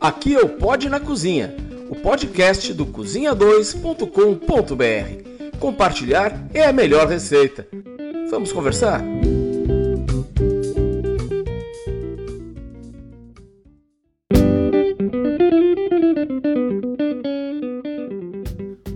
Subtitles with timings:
[0.00, 1.54] Aqui é o Pod na Cozinha,
[1.90, 5.58] o podcast do cozinha2.com.br.
[5.58, 7.68] Compartilhar é a melhor receita.
[8.30, 9.02] Vamos conversar?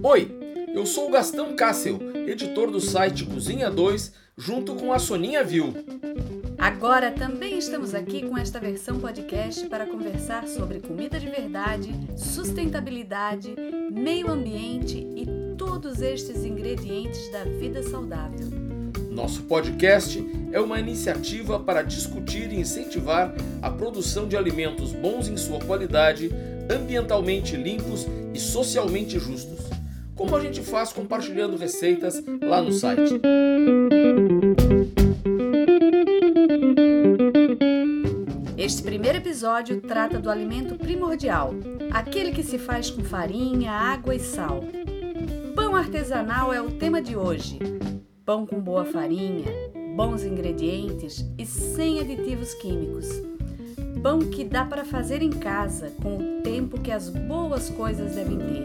[0.02, 0.39] Oi,
[0.75, 5.75] eu sou o Gastão Cássio, editor do site Cozinha 2, junto com a Soninha Viu.
[6.64, 13.55] Agora também estamos aqui com esta versão podcast para conversar sobre comida de verdade, sustentabilidade,
[13.92, 15.27] meio ambiente e
[15.58, 18.48] todos estes ingredientes da vida saudável.
[19.10, 25.36] Nosso podcast é uma iniciativa para discutir e incentivar a produção de alimentos bons em
[25.36, 26.30] sua qualidade,
[26.70, 29.69] ambientalmente limpos e socialmente justos.
[30.14, 33.20] Como a gente faz compartilhando receitas lá no site.
[39.34, 41.52] Episódio trata do alimento primordial,
[41.91, 44.62] aquele que se faz com farinha, água e sal.
[45.56, 47.58] Pão artesanal é o tema de hoje.
[48.25, 49.50] Pão com boa farinha,
[49.97, 53.08] bons ingredientes e sem aditivos químicos.
[54.00, 58.39] Pão que dá para fazer em casa, com o tempo que as boas coisas devem
[58.39, 58.64] ter.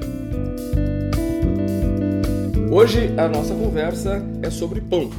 [2.71, 5.09] Hoje a nossa conversa é sobre pão.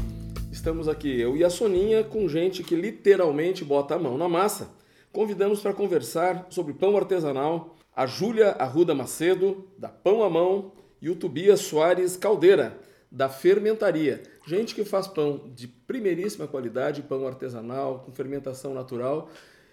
[0.53, 4.79] Estamos aqui, eu e a Soninha, com gente que literalmente bota a mão na massa.
[5.13, 11.11] Convidamos para conversar sobre pão artesanal a Júlia Arruda Macedo, da Pão à Mão, e
[11.11, 12.79] o Tobias Soares Caldeira,
[13.11, 14.23] da Fermentaria.
[14.47, 19.29] Gente que faz pão de primeiríssima qualidade, pão artesanal, com fermentação natural.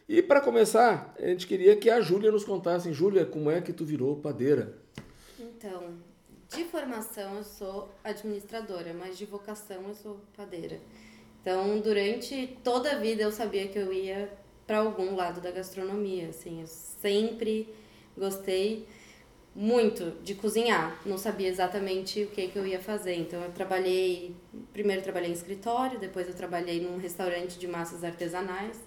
[0.09, 2.91] E para começar, a gente queria que a Júlia nos contasse.
[2.91, 4.75] Júlia, como é que tu virou padeira?
[5.39, 5.93] Então,
[6.49, 10.79] de formação eu sou administradora, mas de vocação eu sou padeira.
[11.41, 14.29] Então, durante toda a vida eu sabia que eu ia
[14.67, 17.73] para algum lado da gastronomia, assim, eu sempre
[18.17, 18.85] gostei
[19.55, 21.01] muito de cozinhar.
[21.05, 23.15] Não sabia exatamente o que que eu ia fazer.
[23.15, 24.35] Então eu trabalhei,
[24.73, 28.77] primeiro trabalhei em escritório, depois eu trabalhei num restaurante de massas artesanais.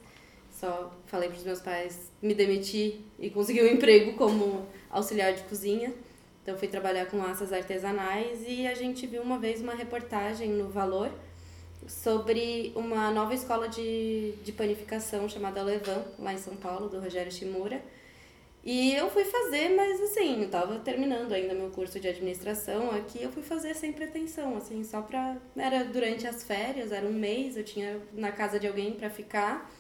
[0.50, 5.42] Só falei para os meus pais me demitir e conseguir um emprego como auxiliar de
[5.44, 5.92] cozinha.
[6.42, 10.68] Então fui trabalhar com massas artesanais e a gente viu uma vez uma reportagem no
[10.68, 11.10] Valor
[11.86, 17.32] sobre uma nova escola de, de panificação chamada Levan, lá em São Paulo, do Rogério
[17.32, 17.82] Shimura.
[18.62, 23.22] E eu fui fazer, mas assim, eu tava terminando ainda meu curso de administração aqui,
[23.22, 25.38] eu fui fazer sem pretensão, assim, só pra...
[25.56, 29.70] Era durante as férias, era um mês, eu tinha na casa de alguém para ficar.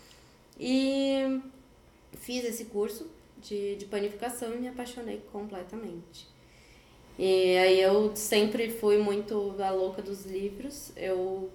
[0.58, 1.40] E
[2.20, 6.26] fiz esse curso de, de panificação e me apaixonei completamente.
[7.18, 10.90] E aí eu sempre fui muito a louca dos livros.
[10.96, 11.50] Eu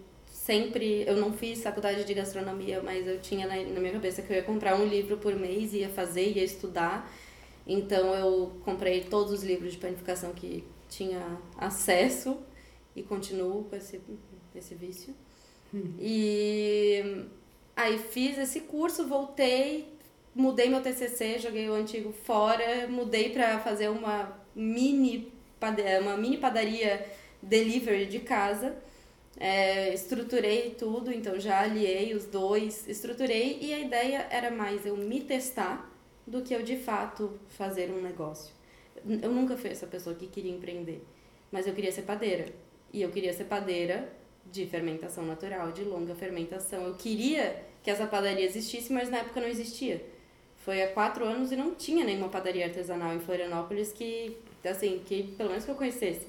[0.46, 4.32] sempre, eu não fiz faculdade de gastronomia, mas eu tinha na, na minha cabeça que
[4.32, 7.12] eu ia comprar um livro por mês, ia fazer, ia estudar.
[7.66, 11.20] Então eu comprei todos os livros de panificação que tinha
[11.58, 12.38] acesso
[12.96, 14.00] e continuo com esse,
[14.56, 15.16] esse vício.
[16.00, 17.26] E
[17.76, 19.88] aí fiz esse curso, voltei,
[20.36, 25.34] mudei meu TCC, joguei o antigo fora, mudei para fazer uma mini
[26.02, 27.04] uma mini padaria
[27.42, 28.76] delivery de casa.
[29.38, 34.96] É, estruturei tudo, então já aliei os dois, estruturei e a ideia era mais eu
[34.96, 35.92] me testar
[36.26, 38.54] do que eu de fato fazer um negócio.
[39.22, 41.04] Eu nunca fui essa pessoa que queria empreender,
[41.52, 42.46] mas eu queria ser padeira.
[42.94, 44.12] E eu queria ser padeira
[44.46, 46.84] de fermentação natural, de longa fermentação.
[46.86, 50.04] Eu queria que essa padaria existisse, mas na época não existia.
[50.58, 55.24] Foi há quatro anos e não tinha nenhuma padaria artesanal em Florianópolis que assim, que
[55.38, 56.26] pelo menos que eu conhecesse.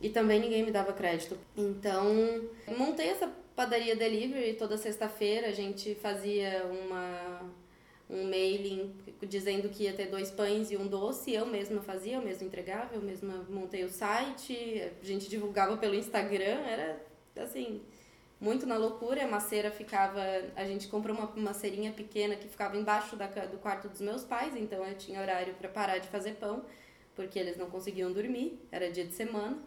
[0.00, 1.38] E também ninguém me dava crédito.
[1.56, 5.48] Então, montei essa padaria delivery toda sexta-feira.
[5.48, 7.50] A gente fazia uma,
[8.10, 11.32] um mailing dizendo que ia ter dois pães e um doce.
[11.32, 14.82] Eu mesma fazia, eu mesma entregava, eu mesma montei o site.
[15.00, 16.60] A gente divulgava pelo Instagram.
[16.66, 17.00] Era,
[17.36, 17.80] assim,
[18.40, 19.24] muito na loucura.
[19.24, 20.20] A maceira ficava.
[20.54, 24.54] A gente comprou uma maceirinha pequena que ficava embaixo da, do quarto dos meus pais.
[24.54, 26.64] Então, eu tinha horário para parar de fazer pão
[27.14, 29.58] porque eles não conseguiam dormir, era dia de semana.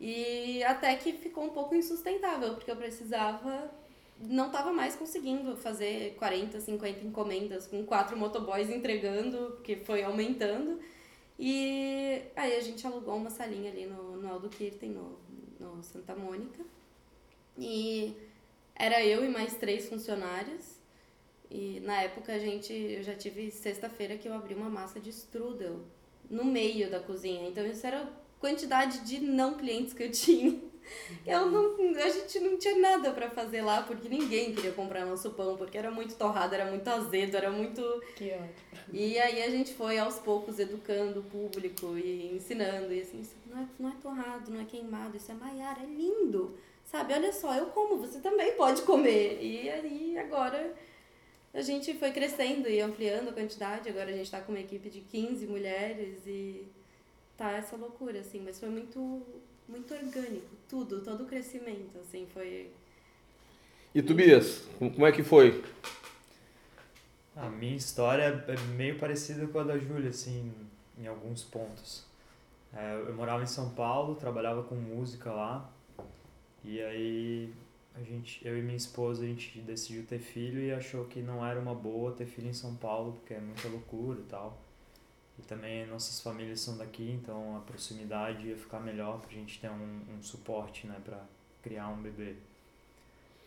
[0.00, 3.70] E até que ficou um pouco insustentável, porque eu precisava.
[4.18, 10.80] Não estava mais conseguindo fazer 40, 50 encomendas com quatro motoboys entregando, que foi aumentando.
[11.38, 15.18] E aí a gente alugou uma salinha ali no, no Aldo Kirten, no,
[15.58, 16.62] no Santa Mônica.
[17.58, 18.14] E
[18.74, 20.78] era eu e mais três funcionários.
[21.50, 25.10] E na época a gente, eu já tive sexta-feira que eu abri uma massa de
[25.10, 25.80] strudel
[26.30, 27.48] no meio da cozinha.
[27.48, 28.08] Então, isso era
[28.40, 30.58] quantidade de não clientes que eu tinha.
[31.24, 35.30] Eu não, a gente não tinha nada para fazer lá, porque ninguém queria comprar nosso
[35.30, 37.80] pão, porque era muito torrado, era muito azedo, era muito...
[38.16, 38.70] Que ótimo.
[38.92, 43.58] E aí a gente foi aos poucos educando o público e ensinando, e assim, não
[43.58, 47.14] é, não é torrado, não é queimado, isso é maiara, é lindo, sabe?
[47.14, 49.38] Olha só, eu como, você também pode comer.
[49.40, 50.74] E aí agora
[51.54, 54.90] a gente foi crescendo e ampliando a quantidade, agora a gente tá com uma equipe
[54.90, 56.66] de 15 mulheres e
[57.40, 59.22] tá essa loucura, assim, mas foi muito,
[59.66, 62.70] muito orgânico, tudo, todo o crescimento, assim, foi...
[63.94, 65.64] E Tobias, como é que foi?
[67.34, 70.52] A minha história é meio parecida com a da Júlia, assim,
[70.98, 72.04] em alguns pontos.
[72.74, 75.72] É, eu morava em São Paulo, trabalhava com música lá,
[76.62, 77.54] e aí
[77.94, 81.44] a gente, eu e minha esposa, a gente decidiu ter filho e achou que não
[81.44, 84.58] era uma boa ter filho em São Paulo, porque é muita loucura e tal.
[85.40, 89.70] E também nossas famílias são daqui, então a proximidade ia ficar melhor pra gente ter
[89.70, 91.18] um, um suporte, né, pra
[91.62, 92.34] criar um bebê.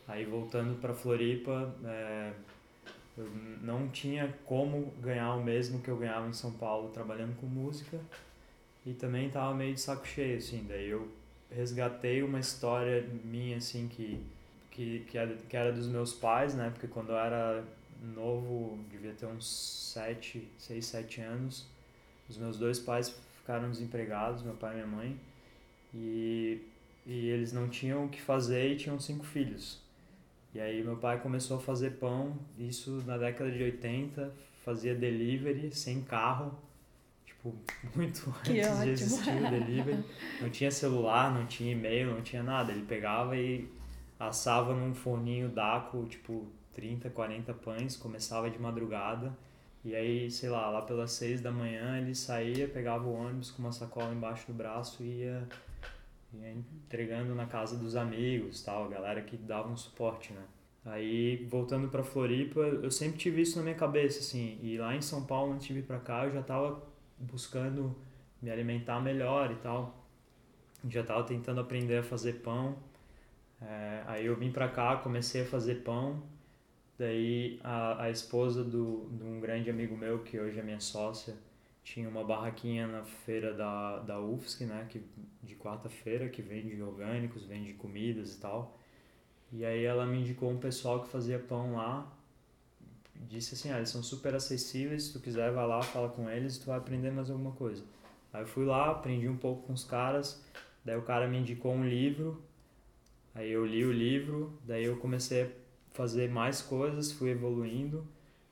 [0.08, 2.34] Aí voltando para Floripa, é,
[3.16, 3.30] eu
[3.62, 8.00] não tinha como ganhar o mesmo que eu ganhava em São Paulo trabalhando com música
[8.86, 10.66] e também tava meio de saco cheio, assim.
[10.68, 11.08] Daí eu
[11.52, 14.20] resgatei uma história minha, assim, que,
[14.72, 15.06] que,
[15.48, 16.72] que era dos meus pais, né?
[16.72, 17.64] Porque quando eu era
[18.16, 19.48] novo, devia ter uns
[19.94, 21.68] 7, 6, 7 anos,
[22.30, 25.20] os meus dois pais ficaram desempregados, meu pai e minha mãe,
[25.94, 26.62] e,
[27.06, 29.82] e eles não tinham o que fazer e tinham cinco filhos.
[30.54, 34.32] E aí meu pai começou a fazer pão, isso na década de 80,
[34.64, 36.58] fazia delivery sem carro,
[37.26, 37.56] tipo,
[37.96, 38.84] muito Que antes ótimo.
[38.84, 40.04] de existir o delivery.
[40.42, 42.72] Não tinha celular, não tinha e-mail, não tinha nada.
[42.72, 43.68] Ele pegava e
[44.20, 49.36] assava num forninho daco, tipo, 30, 40 pães, começava de madrugada.
[49.86, 53.62] E aí, sei lá, lá pelas seis da manhã ele saía, pegava o ônibus com
[53.62, 55.48] uma sacola embaixo do braço e ia,
[56.34, 60.44] ia entregando na casa dos amigos, tal, a galera que dava um suporte, né?
[60.86, 65.02] Aí, voltando pra Floripa, eu sempre tive isso na minha cabeça, assim, e lá em
[65.02, 66.84] São Paulo, antes de vir pra cá, eu já tava
[67.18, 67.96] buscando
[68.42, 70.06] me alimentar melhor e tal.
[70.90, 72.78] Já tava tentando aprender a fazer pão.
[73.62, 76.22] É, aí eu vim pra cá, comecei a fazer pão.
[76.98, 81.36] Daí a, a esposa do, de um grande amigo meu, que hoje é minha sócia,
[81.84, 85.02] tinha uma barraquinha na feira da, da UFSC, né, que,
[85.42, 88.80] de quarta-feira, que vende orgânicos, vende comidas e tal.
[89.52, 92.12] E aí ela me indicou um pessoal que fazia pão lá.
[93.28, 96.58] Disse assim, ah, eles são super acessíveis, se tu quiser vai lá, fala com eles,
[96.58, 97.84] tu vai aprender mais alguma coisa.
[98.32, 100.44] Aí eu fui lá, aprendi um pouco com os caras,
[100.84, 102.42] daí o cara me indicou um livro,
[103.36, 105.63] aí eu li o livro, daí eu comecei
[105.94, 108.06] fazer mais coisas, fui evoluindo.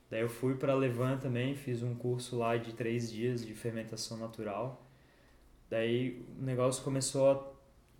[0.09, 4.17] Daí eu fui para Levan também, fiz um curso lá de três dias de fermentação
[4.17, 4.85] natural.
[5.69, 7.51] Daí o negócio começou a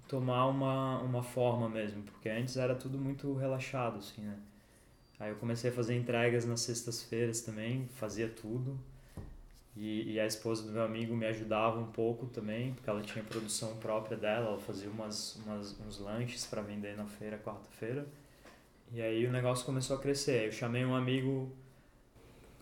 [0.08, 4.38] tomar uma, uma forma mesmo, porque antes era tudo muito relaxado, assim, né?
[5.18, 8.78] Aí eu comecei a fazer entregas nas sextas-feiras também, fazia tudo.
[9.76, 13.24] E, e a esposa do meu amigo me ajudava um pouco também, porque ela tinha
[13.24, 18.06] produção própria dela, ela fazia umas, umas, uns lanches para vender na feira, quarta-feira.
[18.94, 20.46] E aí o negócio começou a crescer.
[20.48, 21.52] Eu chamei um amigo,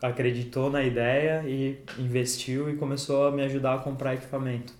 [0.02, 4.74] acreditou na ideia e investiu e começou a me ajudar a comprar equipamento.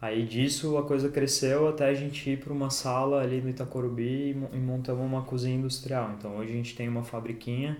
[0.00, 4.30] Aí disso a coisa cresceu até a gente ir para uma sala ali no Itacorubi
[4.30, 6.12] e mo- montamos uma cozinha industrial.
[6.18, 7.78] Então hoje a gente tem uma fabriquinha,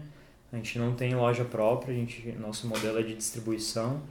[0.52, 4.02] a gente não tem loja própria, a gente, nosso modelo é de distribuição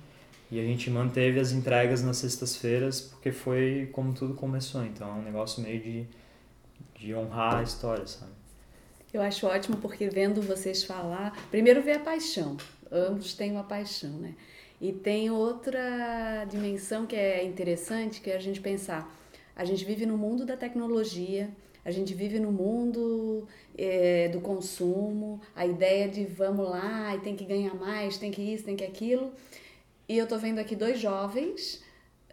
[0.51, 4.85] e a gente manteve as entregas nas sextas-feiras porque foi como tudo começou.
[4.85, 6.07] Então é um negócio meio de,
[6.99, 8.31] de honrar a história, sabe?
[9.11, 12.57] Eu acho ótimo porque vendo vocês falar, primeiro ver a paixão.
[12.91, 14.35] Ambos têm uma paixão, né?
[14.79, 19.11] E tem outra dimensão que é interessante, que é a gente pensar,
[19.55, 21.49] a gente vive no mundo da tecnologia,
[21.83, 23.47] a gente vive no mundo
[23.77, 28.41] eh, do consumo, a ideia de vamos lá e tem que ganhar mais, tem que
[28.41, 29.33] isso, tem que aquilo.
[30.07, 31.83] E eu tô vendo aqui dois jovens,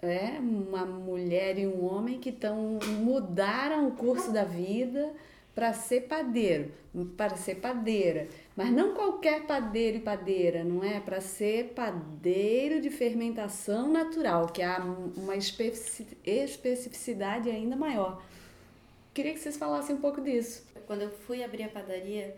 [0.02, 5.12] é, uma mulher e um homem que estão mudaram o curso da vida
[5.56, 6.70] para ser padeiro,
[7.16, 11.00] para ser padeira, mas não qualquer padeiro e padeira, não é?
[11.00, 14.78] Para ser padeiro de fermentação natural, que há
[15.16, 18.22] uma especi- especificidade ainda maior.
[19.14, 20.62] Queria que vocês falassem um pouco disso.
[20.86, 22.36] Quando eu fui abrir a padaria,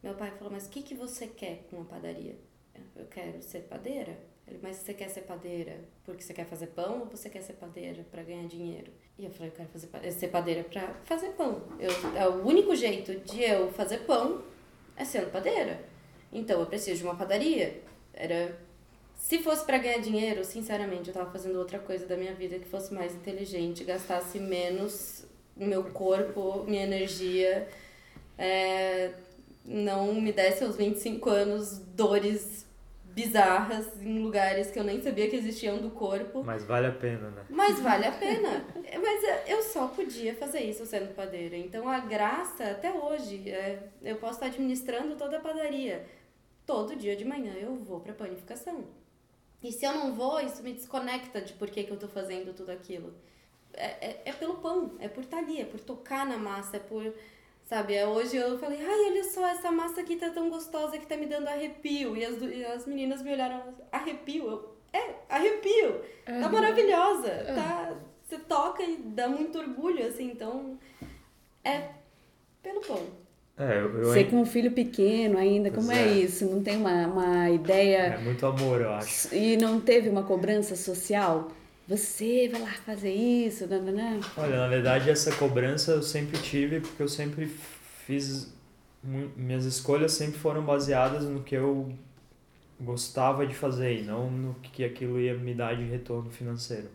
[0.00, 2.36] meu pai falou, mas o que, que você quer com a padaria?
[2.94, 4.16] Eu quero ser padeira.
[4.62, 8.04] Mas você quer ser padeira porque você quer fazer pão ou você quer ser padeira
[8.10, 8.92] para ganhar dinheiro?
[9.18, 11.62] E eu falei, eu quero fazer, pa- ser padeira para fazer pão.
[11.78, 14.42] Eu, é o único jeito de eu fazer pão
[14.96, 15.82] é sendo padeira.
[16.32, 17.80] Então eu preciso de uma padaria.
[18.12, 18.56] Era
[19.16, 22.66] se fosse para ganhar dinheiro, sinceramente, eu tava fazendo outra coisa da minha vida que
[22.68, 25.24] fosse mais inteligente, gastasse menos
[25.56, 27.68] meu corpo, minha energia,
[28.36, 29.12] é,
[29.64, 32.66] não me desse aos 25 anos dores
[33.14, 36.42] bizarras em lugares que eu nem sabia que existiam do corpo.
[36.42, 37.44] Mas vale a pena, né?
[37.48, 38.64] Mas vale a pena.
[38.74, 41.56] Mas eu só podia fazer isso sendo padeira.
[41.56, 46.04] Então a graça, até hoje, é, eu posso estar administrando toda a padaria.
[46.66, 48.84] Todo dia de manhã eu vou para panificação.
[49.62, 52.52] E se eu não vou, isso me desconecta de por que, que eu tô fazendo
[52.52, 53.14] tudo aquilo.
[53.72, 56.80] É, é, é pelo pão, é por estar ali, é por tocar na massa, é
[56.80, 57.14] por
[57.64, 61.06] Sabe, é, hoje eu falei, ai, olha só, essa massa aqui tá tão gostosa que
[61.06, 62.14] tá me dando arrepio.
[62.14, 64.46] E as, e as meninas me olharam, arrepio?
[64.46, 66.02] Eu, é, arrepio.
[66.26, 66.40] É.
[66.40, 67.28] Tá maravilhosa.
[67.28, 67.54] É.
[67.54, 70.78] Tá, você toca e dá muito orgulho, assim, então
[71.64, 71.88] é
[72.62, 73.00] pelo pão.
[73.56, 74.04] É, eu, eu...
[74.04, 76.02] Você com um filho pequeno ainda, como é.
[76.02, 76.12] é.
[76.12, 76.44] isso?
[76.44, 78.14] Não tem uma, uma ideia...
[78.14, 79.34] É muito amor, eu acho.
[79.34, 81.50] E não teve uma cobrança social?
[81.86, 84.20] Você vai lá fazer isso, nananã.
[84.36, 87.46] Olha, na verdade essa cobrança eu sempre tive porque eu sempre
[88.06, 88.52] fiz
[89.36, 91.92] minhas escolhas sempre foram baseadas no que eu
[92.80, 96.88] gostava de fazer e não no que aquilo ia me dar de retorno financeiro.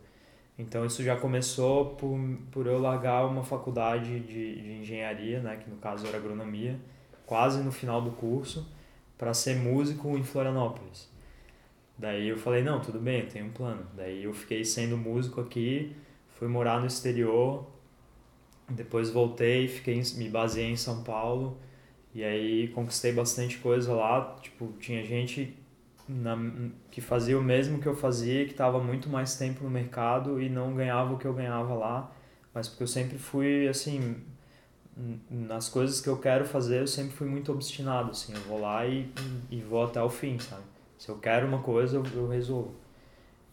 [0.57, 2.19] Então isso já começou por,
[2.51, 6.77] por eu largar uma faculdade de, de engenharia, né, que no caso era agronomia,
[7.25, 8.67] quase no final do curso,
[9.17, 11.08] para ser músico em Florianópolis.
[11.99, 13.85] Daí eu falei, não, tudo bem, eu tenho um plano.
[13.95, 15.93] Daí eu fiquei sendo músico aqui,
[16.29, 17.67] fui morar no exterior,
[18.69, 21.57] depois voltei, fiquei me baseei em São Paulo
[22.15, 25.57] e aí conquistei bastante coisa lá, tipo, tinha gente
[26.07, 26.37] na,
[26.89, 30.49] que fazia o mesmo que eu fazia, que estava muito mais tempo no mercado e
[30.49, 32.11] não ganhava o que eu ganhava lá,
[32.53, 34.23] mas porque eu sempre fui assim,
[35.29, 38.85] nas coisas que eu quero fazer, eu sempre fui muito obstinado, assim, eu vou lá
[38.87, 39.11] e,
[39.51, 40.63] e vou até o fim, sabe?
[40.99, 42.75] Se eu quero uma coisa, eu, eu resolvo.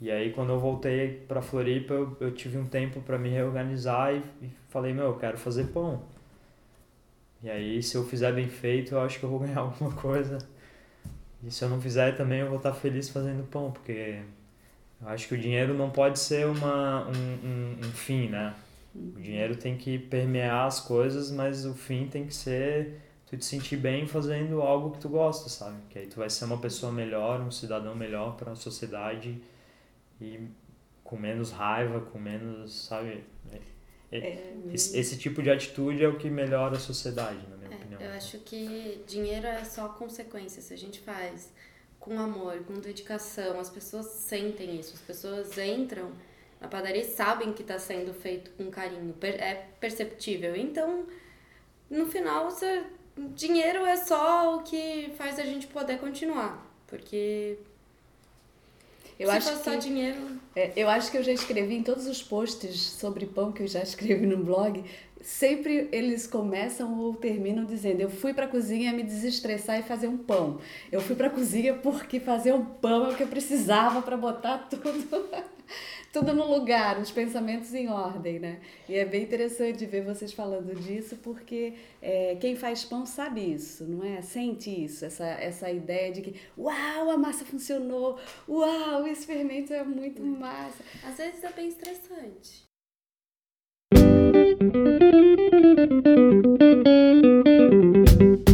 [0.01, 4.13] E aí, quando eu voltei para Floripa, eu, eu tive um tempo para me reorganizar
[4.13, 6.03] e, e, falei: Meu, eu quero fazer pão.
[7.43, 10.39] E aí, se eu fizer bem feito, eu acho que eu vou ganhar alguma coisa.
[11.43, 14.21] E se eu não fizer também, eu vou estar feliz fazendo pão, porque
[15.01, 18.55] eu acho que o dinheiro não pode ser uma, um, um, um fim, né?
[18.93, 23.45] O dinheiro tem que permear as coisas, mas o fim tem que ser tu te
[23.45, 25.77] sentir bem fazendo algo que tu gosta, sabe?
[25.91, 29.41] Que aí tu vai ser uma pessoa melhor, um cidadão melhor para a sociedade
[30.21, 30.49] e
[31.03, 33.25] com menos raiva, com menos, sabe?
[34.13, 37.71] É, é, esse, esse, tipo de atitude é o que melhora a sociedade, na minha
[37.71, 38.01] é, opinião.
[38.01, 40.63] Eu acho que dinheiro é só consequência.
[40.63, 41.53] Se a gente faz
[41.99, 44.95] com amor, com dedicação, as pessoas sentem isso.
[44.95, 46.13] As pessoas entram
[46.61, 49.15] na padaria e sabem que está sendo feito com carinho.
[49.23, 50.55] É perceptível.
[50.55, 51.07] Então,
[51.91, 52.85] no final, você
[53.35, 56.65] dinheiro é só o que faz a gente poder continuar.
[56.87, 57.59] Porque
[59.19, 60.19] eu Se acho que, dinheiro.
[60.55, 63.69] É, eu acho que eu já escrevi em todos os posts sobre pão que eu
[63.69, 64.85] já escrevi no blog.
[65.23, 70.07] Sempre eles começam ou terminam dizendo: Eu fui para a cozinha me desestressar e fazer
[70.07, 70.61] um pão.
[70.93, 74.17] Eu fui para a cozinha porque fazer um pão é o que eu precisava para
[74.17, 75.29] botar tudo
[76.17, 78.59] tudo no lugar, os pensamentos em ordem, né?
[78.89, 83.85] E é bem interessante ver vocês falando disso, porque é, quem faz pão sabe isso,
[83.85, 84.23] não é?
[84.23, 88.19] Sente isso, essa, essa ideia de que, uau, a massa funcionou,
[88.49, 90.83] uau, esse fermento é muito massa.
[91.07, 92.65] Às vezes é bem estressante.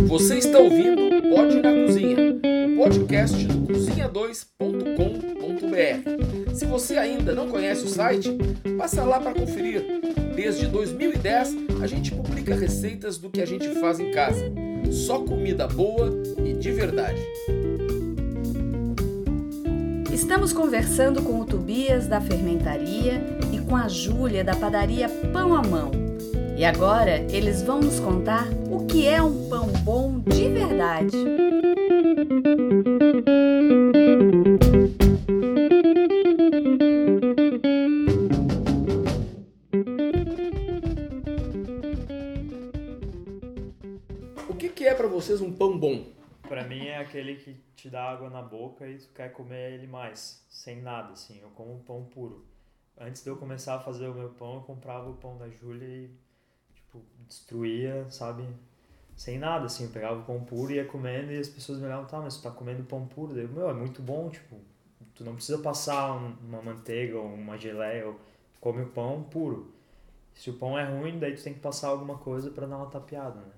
[0.09, 2.41] Você está ouvindo Pode na Cozinha,
[2.83, 6.53] podcast do cozinha2.com.br.
[6.53, 8.37] Se você ainda não conhece o site,
[8.77, 9.85] passa lá para conferir.
[10.35, 14.45] Desde 2010, a gente publica receitas do que a gente faz em casa.
[14.91, 16.11] Só comida boa
[16.45, 17.23] e de verdade.
[20.13, 23.23] Estamos conversando com o Tobias da fermentaria
[23.53, 25.93] e com a Júlia da padaria Pão à Mão.
[26.57, 31.17] E agora eles vão nos contar o que é um pão bom de verdade.
[44.49, 46.07] O que, que é para vocês um pão bom?
[46.49, 49.87] Para mim é aquele que te dá água na boca e tu quer comer ele
[49.87, 51.39] mais, sem nada, assim.
[51.43, 52.47] Eu como um pão puro.
[52.99, 55.87] Antes de eu começar a fazer o meu pão, eu comprava o pão da Júlia
[55.87, 56.22] e
[56.93, 58.47] tipo, destruía, sabe?
[59.17, 61.87] Sem nada, assim, eu pegava o pão puro e ia comendo e as pessoas me
[61.87, 63.35] olhavam, tá, mas tu tá comendo pão puro?
[63.35, 64.57] Daí, meu, é muito bom, tipo,
[65.15, 68.21] tu não precisa passar uma manteiga ou uma geleia, ou
[68.61, 69.73] come o pão puro.
[70.35, 72.87] Se o pão é ruim, daí tu tem que passar alguma coisa para dar uma
[72.87, 73.53] tapeada, né?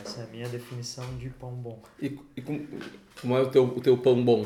[0.00, 1.80] Essa é a minha definição de pão bom.
[2.00, 2.66] E, e como,
[3.20, 4.44] como é o teu, o teu pão bom?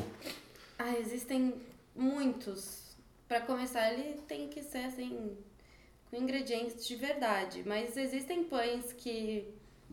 [0.79, 1.55] Ah, existem
[1.97, 2.95] muitos.
[3.27, 5.39] Para começar, ele tem que ser assim
[6.11, 7.62] com ingredientes de verdade.
[7.67, 9.53] Mas existem pães que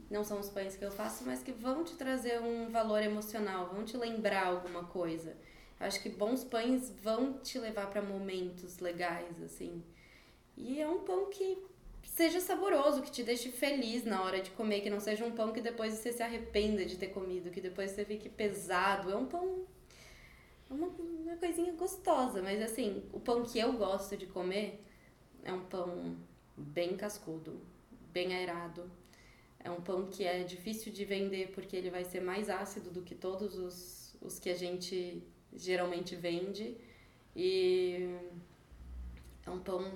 [0.10, 3.70] não são os pães que eu faço, mas que vão te trazer um valor emocional,
[3.74, 5.36] vão te lembrar alguma coisa.
[5.80, 9.84] Acho que bons pães vão te levar para momentos legais, assim.
[10.56, 11.58] E é um pão que
[12.04, 15.52] seja saboroso, que te deixe feliz na hora de comer, que não seja um pão
[15.52, 19.12] que depois você se arrependa de ter comido, que depois você fique pesado.
[19.12, 19.66] É um pão.
[20.70, 24.84] É uma, uma coisinha gostosa, mas assim, o pão que eu gosto de comer
[25.46, 26.18] é um pão
[26.58, 27.62] bem cascudo,
[28.12, 28.90] bem aerado.
[29.60, 33.02] É um pão que é difícil de vender porque ele vai ser mais ácido do
[33.02, 35.24] que todos os, os que a gente
[35.54, 36.76] geralmente vende.
[37.36, 38.10] E
[39.46, 39.92] é um pão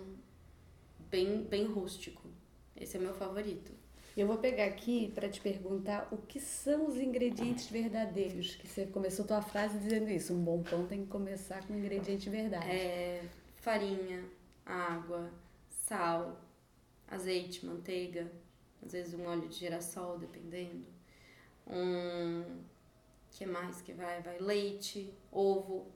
[1.09, 2.27] bem, bem rústico.
[2.75, 3.71] Esse é meu favorito.
[4.15, 8.55] Eu vou pegar aqui para te perguntar o que são os ingredientes verdadeiros.
[8.55, 10.33] Que você começou tua frase dizendo isso.
[10.33, 12.69] Um bom pão tem que começar com ingrediente verdade.
[12.69, 13.23] É
[13.55, 14.23] farinha,
[14.69, 15.31] água,
[15.69, 16.39] sal,
[17.07, 18.31] azeite, manteiga,
[18.85, 20.85] às vezes um óleo de girassol, dependendo.
[21.67, 22.63] Um
[23.31, 24.21] que mais que vai?
[24.21, 25.91] Vai leite, ovo.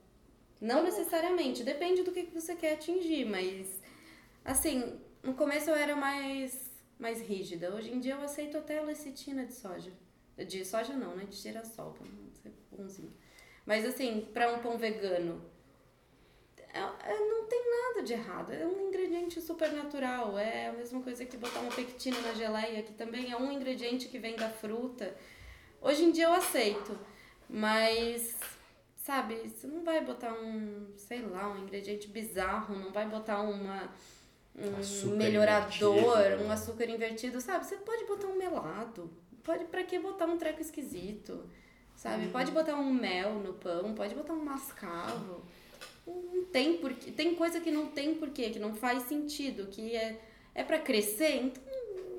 [0.60, 3.80] Não necessariamente, depende do que você quer atingir, mas
[4.44, 7.74] assim, no começo eu era mais mais rígida.
[7.74, 9.92] Hoje em dia eu aceito até lecitina de soja.
[10.36, 11.24] De soja não, né?
[11.24, 13.12] De girassol, pra não ser bonzinho.
[13.66, 15.42] Mas assim, para um pão vegano,
[16.72, 18.52] é, é, não tem nada de errado.
[18.52, 20.38] É um ingrediente super natural.
[20.38, 24.08] É a mesma coisa que botar uma pectina na geleia, que também é um ingrediente
[24.08, 25.14] que vem da fruta.
[25.80, 26.98] Hoje em dia eu aceito.
[27.48, 28.38] Mas,
[28.96, 33.90] sabe, você não vai botar um, sei lá, um ingrediente bizarro, não vai botar uma
[34.56, 36.44] um açúcar melhorador, invertido.
[36.44, 37.66] um açúcar invertido, sabe?
[37.66, 39.10] Você pode botar um melado.
[39.42, 41.44] Pode para que botar um treco esquisito?
[41.96, 42.26] Sabe?
[42.26, 42.32] Uhum.
[42.32, 45.44] Pode botar um mel no pão, pode botar um mascavo.
[46.06, 47.10] Não tem porquê.
[47.10, 50.20] Tem coisa que não tem porquê, que não faz sentido, que é
[50.54, 51.62] é para crescer, então,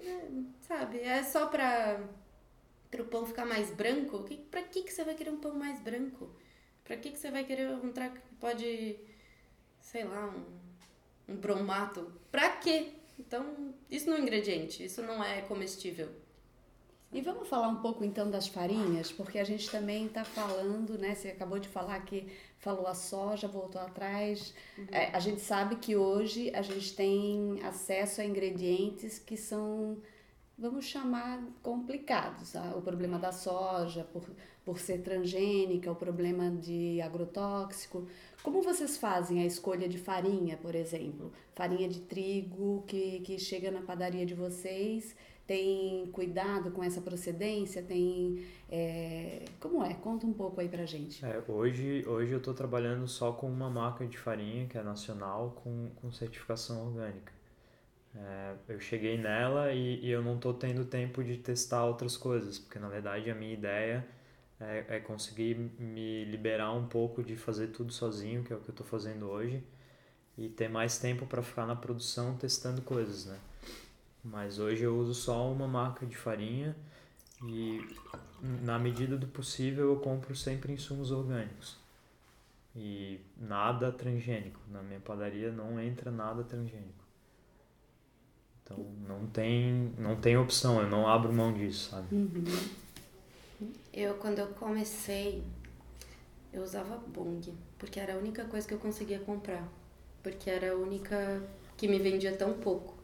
[0.03, 0.21] é,
[0.61, 0.99] sabe?
[0.99, 2.01] É só para
[2.99, 5.79] o pão ficar mais branco, que, pra que, que você vai querer um pão mais
[5.79, 6.29] branco?
[6.83, 8.99] Pra que, que você vai querer um traco que pode,
[9.79, 12.11] sei lá, um, um bromato?
[12.29, 12.91] Pra quê?
[13.17, 16.09] Então, isso não é ingrediente, isso não é comestível.
[17.15, 21.15] E vamos falar um pouco então das farinhas, porque a gente também está falando, né?
[21.15, 24.53] Você acabou de falar que falou a soja, voltou atrás.
[24.77, 24.85] Uhum.
[24.91, 29.97] É, a gente sabe que hoje a gente tem acesso a ingredientes que são
[30.57, 32.51] vamos chamar complicados.
[32.51, 32.73] Tá?
[32.75, 34.29] O problema da soja, por,
[34.65, 38.07] por ser transgênica, o problema de agrotóxico.
[38.43, 41.31] Como vocês fazem a escolha de farinha, por exemplo?
[41.53, 45.15] Farinha de trigo que, que chega na padaria de vocês,
[45.47, 47.83] tem cuidado com essa procedência?
[47.83, 48.43] Tem.
[48.69, 49.45] É...
[49.59, 49.93] Como é?
[49.93, 51.23] Conta um pouco aí pra gente.
[51.25, 55.51] É, hoje, hoje eu estou trabalhando só com uma marca de farinha que é nacional
[55.63, 57.33] com, com certificação orgânica.
[58.15, 62.57] É, eu cheguei nela e, e eu não estou tendo tempo de testar outras coisas,
[62.57, 64.07] porque na verdade a minha ideia
[64.59, 68.69] é, é conseguir me liberar um pouco de fazer tudo sozinho, que é o que
[68.69, 69.61] eu estou fazendo hoje,
[70.37, 73.37] e ter mais tempo para ficar na produção testando coisas, né?
[74.25, 76.75] Mas hoje eu uso só uma marca de farinha
[77.43, 77.79] e
[78.41, 81.77] na medida do possível eu compro sempre insumos orgânicos.
[82.75, 84.59] E nada transgênico.
[84.71, 87.05] Na minha padaria não entra nada transgênico.
[88.63, 92.13] Então não tem, não tem opção, eu não abro mão disso, sabe?
[92.13, 92.43] Uhum.
[93.93, 95.43] Eu, quando eu comecei,
[96.51, 99.65] eu usava Bong, porque era a única coisa que eu conseguia comprar.
[100.23, 101.43] Porque era a única
[101.77, 102.94] que me vendia tão pouco.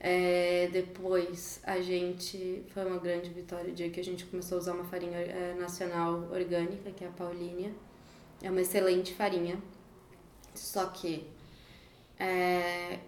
[0.00, 2.64] É, depois a gente.
[2.72, 5.54] Foi uma grande vitória o dia que a gente começou a usar uma farinha é,
[5.58, 7.70] nacional orgânica, que é a Paulínia.
[8.42, 9.60] É uma excelente farinha.
[10.54, 11.26] Só que
[12.18, 12.98] é,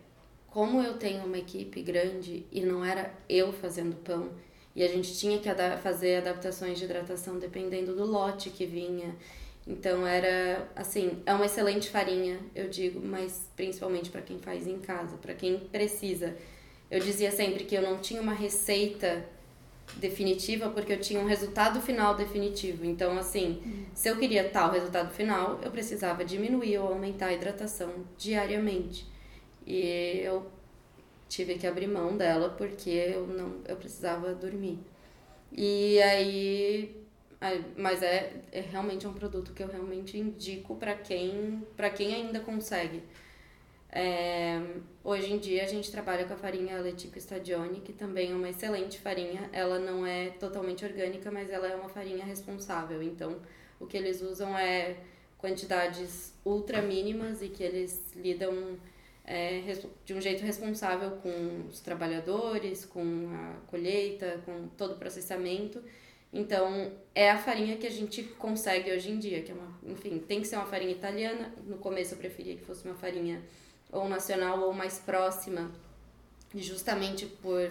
[0.48, 4.31] como eu tenho uma equipe grande e não era eu fazendo pão,
[4.76, 5.48] e a gente tinha que
[5.83, 9.14] fazer adaptações de hidratação dependendo do lote que vinha.
[9.66, 14.78] Então era assim, é uma excelente farinha, eu digo, mas principalmente para quem faz em
[14.78, 16.37] casa, para quem precisa.
[16.92, 19.24] Eu dizia sempre que eu não tinha uma receita
[19.96, 22.85] definitiva porque eu tinha um resultado final definitivo.
[22.85, 23.85] Então, assim, hum.
[23.94, 29.07] se eu queria tal resultado final, eu precisava diminuir ou aumentar a hidratação diariamente.
[29.66, 30.46] E eu
[31.31, 34.78] tive que abrir mão dela porque eu não eu precisava dormir.
[35.50, 36.94] E aí
[37.74, 42.40] mas é, é realmente um produto que eu realmente indico para quem para quem ainda
[42.40, 43.02] consegue.
[43.94, 44.59] É,
[45.05, 48.48] hoje em dia a gente trabalha com a farinha Letico Stadione, que também é uma
[48.48, 49.50] excelente farinha.
[49.52, 53.02] Ela não é totalmente orgânica, mas ela é uma farinha responsável.
[53.02, 53.37] Então,
[53.78, 54.96] o que eles usam é
[55.37, 58.78] quantidades ultra mínimas e que eles lidam
[59.26, 59.61] é,
[60.07, 65.83] de um jeito responsável com os trabalhadores, com a colheita, com todo o processamento.
[66.33, 70.18] Então, é a farinha que a gente consegue hoje em dia, que é uma, enfim,
[70.18, 71.52] tem que ser uma farinha italiana.
[71.66, 73.42] No começo eu preferia que fosse uma farinha
[73.92, 75.70] ou nacional ou mais próxima,
[76.55, 77.70] justamente por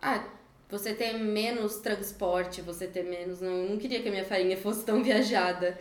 [0.00, 0.24] ah,
[0.70, 4.84] você ter menos transporte, você ter menos, não, não queria que a minha farinha fosse
[4.84, 5.78] tão viajada,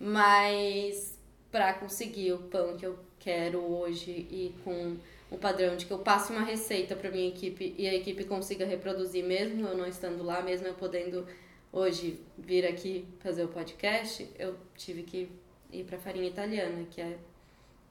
[0.00, 1.18] mas
[1.52, 4.96] para conseguir o pão que eu quero hoje e com
[5.30, 8.64] o padrão de que eu passe uma receita para minha equipe e a equipe consiga
[8.64, 11.26] reproduzir mesmo eu não estando lá, mesmo eu podendo
[11.72, 15.28] hoje vir aqui fazer o podcast, eu tive que
[15.70, 17.18] ir para farinha italiana, que é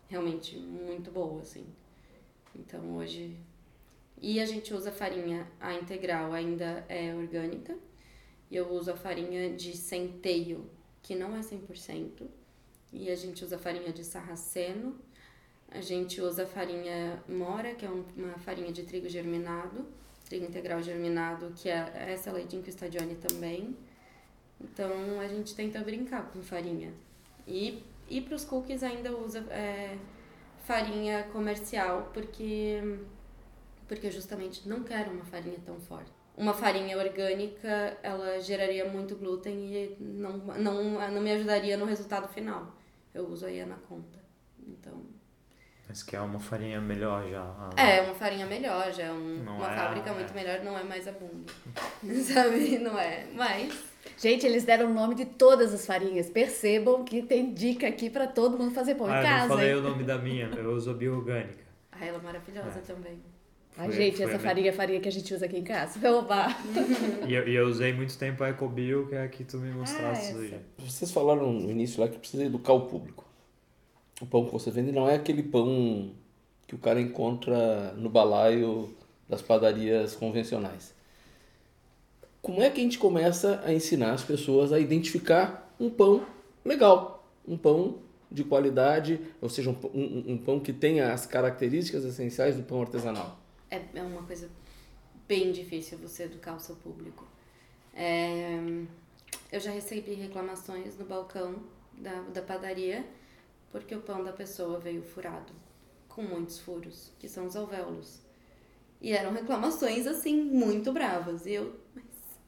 [0.08, 1.66] realmente muito boa assim.
[2.56, 3.38] Então hoje
[4.20, 7.78] e a gente usa farinha a integral, ainda é orgânica.
[8.50, 10.70] E eu uso a farinha de centeio,
[11.04, 12.26] que não é 100%.
[12.92, 14.98] E a gente usa farinha de sarraceno,
[15.70, 19.86] a gente usa farinha mora, que é uma farinha de trigo germinado,
[20.26, 23.76] trigo integral germinado, que é essa lei de Inquistagione também.
[24.60, 26.92] Então a gente tenta brincar com farinha.
[27.46, 29.98] E, e para os cookies ainda usa é,
[30.64, 33.00] farinha comercial, porque,
[33.88, 36.12] porque eu justamente não quero uma farinha tão forte.
[36.36, 42.28] Uma farinha orgânica, ela geraria muito glúten e não, não, não me ajudaria no resultado
[42.28, 42.76] final.
[43.14, 44.20] Eu uso aí na conta.
[44.68, 45.04] Então,
[45.88, 47.72] mas que é uma farinha melhor já.
[47.78, 50.14] É, uma farinha melhor, já é um, uma é, fábrica é.
[50.14, 51.46] muito melhor, não é mais a Bung.
[52.22, 52.78] Sabe?
[52.80, 53.26] Não é.
[53.34, 53.97] Mas.
[54.18, 56.30] Gente, eles deram o nome de todas as farinhas.
[56.30, 59.44] Percebam que tem dica aqui para todo mundo fazer pão ah, em casa.
[59.44, 59.78] Eu não falei hein?
[59.78, 61.66] o nome da minha, eu uso a bioorgânica.
[61.92, 62.82] Ah, ela é maravilhosa é.
[62.82, 63.20] também.
[63.78, 66.00] A gente, essa farinha é a farinha que a gente usa aqui em casa.
[66.12, 66.48] Oba!
[67.28, 69.72] e, eu, e eu usei muito tempo a Ecobio, que é a que tu me
[69.72, 70.60] mostraste ah, hoje.
[70.80, 73.28] Vocês falaram no início lá que precisa educar o público
[74.22, 76.12] o pão que você vende não é aquele pão
[76.66, 78.96] que o cara encontra no balaio
[79.30, 80.94] das padarias convencionais.
[82.48, 86.26] Como é que a gente começa a ensinar as pessoas a identificar um pão
[86.64, 87.98] legal, um pão
[88.32, 92.82] de qualidade, ou seja, um, um, um pão que tenha as características essenciais do pão
[92.82, 93.38] artesanal?
[93.70, 94.50] É, é uma coisa
[95.28, 97.28] bem difícil você educar o seu público.
[97.94, 98.58] É,
[99.52, 101.56] eu já recebi reclamações no balcão
[101.98, 103.06] da, da padaria
[103.74, 105.52] porque o pão da pessoa veio furado,
[106.08, 108.26] com muitos furos, que são os alvéolos.
[109.02, 111.46] E eram reclamações, assim, muito bravas.
[111.46, 111.76] E eu.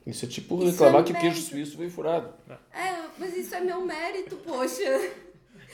[0.09, 2.33] Isso é tipo reclamar é que o queijo suíço veio furado.
[2.71, 4.83] É, mas isso é meu mérito, poxa.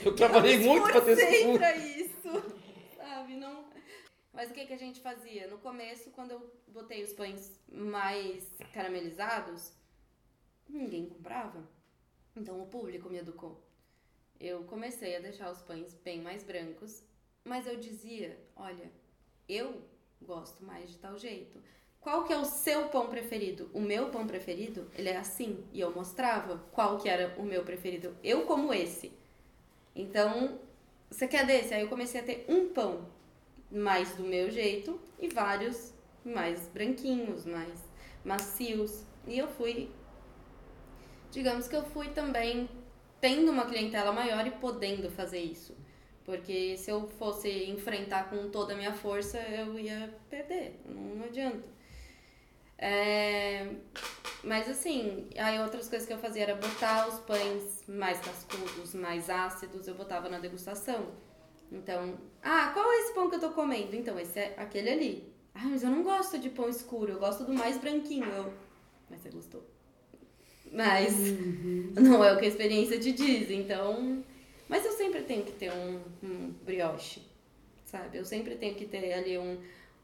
[0.04, 1.58] Eu trabalhei eu muito pra ter esse furo.
[1.58, 2.56] pra isso.
[2.96, 3.64] Sabe, não.
[4.32, 5.48] Mas o que, que a gente fazia?
[5.48, 9.72] No começo, quando eu botei os pães mais caramelizados,
[10.68, 11.66] ninguém comprava.
[12.36, 13.66] Então o público me educou
[14.40, 17.02] eu comecei a deixar os pães bem mais brancos,
[17.44, 18.90] mas eu dizia, olha,
[19.48, 19.82] eu
[20.20, 21.62] gosto mais de tal jeito.
[22.06, 23.68] Qual que é o seu pão preferido?
[23.74, 25.64] O meu pão preferido, ele é assim.
[25.72, 28.16] E eu mostrava qual que era o meu preferido.
[28.22, 29.10] Eu como esse.
[29.92, 30.56] Então,
[31.10, 31.74] você quer desse?
[31.74, 33.08] Aí eu comecei a ter um pão
[33.72, 35.92] mais do meu jeito e vários
[36.24, 37.84] mais branquinhos, mais
[38.24, 39.02] macios.
[39.26, 39.90] E eu fui,
[41.32, 42.68] digamos que eu fui também
[43.20, 45.76] tendo uma clientela maior e podendo fazer isso.
[46.24, 50.80] Porque se eu fosse enfrentar com toda a minha força, eu ia perder.
[50.84, 51.75] Não, não adianta.
[52.78, 53.68] É,
[54.44, 59.30] mas assim, aí outras coisas que eu fazia era botar os pães mais cascudos, mais
[59.30, 61.06] ácidos, eu botava na degustação.
[61.72, 63.96] Então, ah, qual é esse pão que eu tô comendo?
[63.96, 65.32] Então, esse é aquele ali.
[65.54, 68.26] Ah, mas eu não gosto de pão escuro, eu gosto do mais branquinho.
[68.26, 68.52] Eu,
[69.10, 69.64] mas você gostou?
[70.70, 71.92] Mas uhum.
[71.96, 73.50] não é o que a experiência te diz.
[73.50, 74.22] Então.
[74.68, 77.22] Mas eu sempre tenho que ter um, um brioche,
[77.84, 78.18] sabe?
[78.18, 79.58] Eu sempre tenho que ter ali um,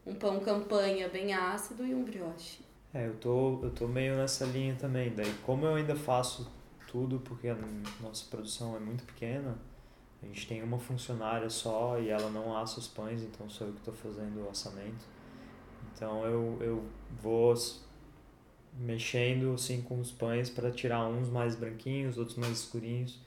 [0.06, 2.61] um pão campanha bem ácido e um brioche.
[2.94, 5.14] É, eu tô, eu tô meio nessa linha também.
[5.14, 6.50] Daí, como eu ainda faço
[6.86, 7.56] tudo, porque a
[8.00, 9.56] nossa produção é muito pequena,
[10.22, 13.72] a gente tem uma funcionária só e ela não assa os pães, então sou eu
[13.72, 15.04] que estou fazendo o assamento.
[15.94, 16.84] Então eu, eu
[17.22, 17.54] vou
[18.78, 23.18] mexendo assim com os pães para tirar uns mais branquinhos, outros mais escurinhos.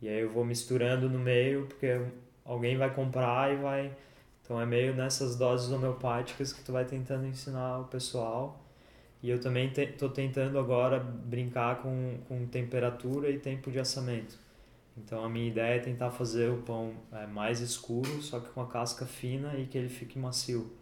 [0.00, 2.00] E aí eu vou misturando no meio porque
[2.44, 3.96] alguém vai comprar e vai.
[4.42, 8.65] Então é meio nessas doses homeopáticas que tu vai tentando ensinar o pessoal.
[9.26, 14.38] E eu também estou te, tentando agora brincar com, com temperatura e tempo de assamento.
[14.96, 18.60] Então a minha ideia é tentar fazer o pão é, mais escuro, só que com
[18.60, 20.72] a casca fina e que ele fique macio.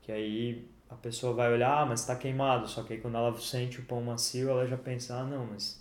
[0.00, 2.66] Que aí a pessoa vai olhar, ah, mas está queimado.
[2.66, 5.78] Só que aí quando ela sente o pão macio, ela já pensa, ah, não, mas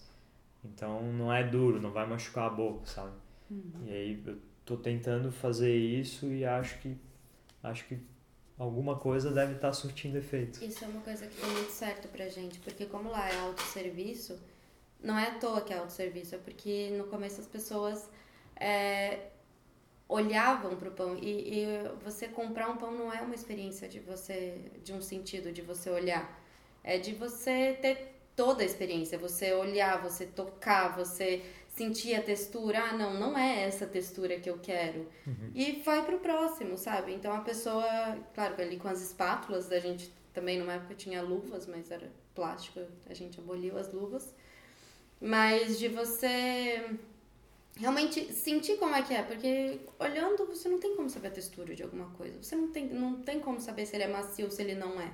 [0.66, 3.14] então não é duro, não vai machucar a boca, sabe?
[3.50, 3.72] Uhum.
[3.86, 6.98] E aí eu tô tentando fazer isso e acho que
[7.64, 7.98] acho que
[8.62, 10.64] alguma coisa deve estar tá surtindo efeito.
[10.64, 14.40] Isso é uma coisa que deu muito certo pra gente, porque como lá é autosserviço,
[15.02, 18.08] não é à toa que é autosserviço, é porque no começo as pessoas
[18.56, 19.30] é,
[20.08, 21.66] olhavam para o pão e, e,
[22.04, 25.90] você comprar um pão não é uma experiência de você de um sentido de você
[25.90, 26.40] olhar
[26.84, 31.42] é de você ter toda a experiência você olhar você tocar você
[31.72, 35.52] sentir a textura ah não não é essa textura que eu quero uhum.
[35.56, 40.14] e vai pro próximo sabe então a pessoa claro ali com as espátulas a gente
[40.34, 44.34] também numa época tinha luvas mas era plástico a gente aboliu as luvas
[45.20, 46.84] mas de você
[47.78, 51.76] realmente sentir como é que é, porque olhando você não tem como saber a textura
[51.76, 52.38] de alguma coisa.
[52.42, 55.00] Você não tem, não tem como saber se ele é macio ou se ele não
[55.00, 55.12] é.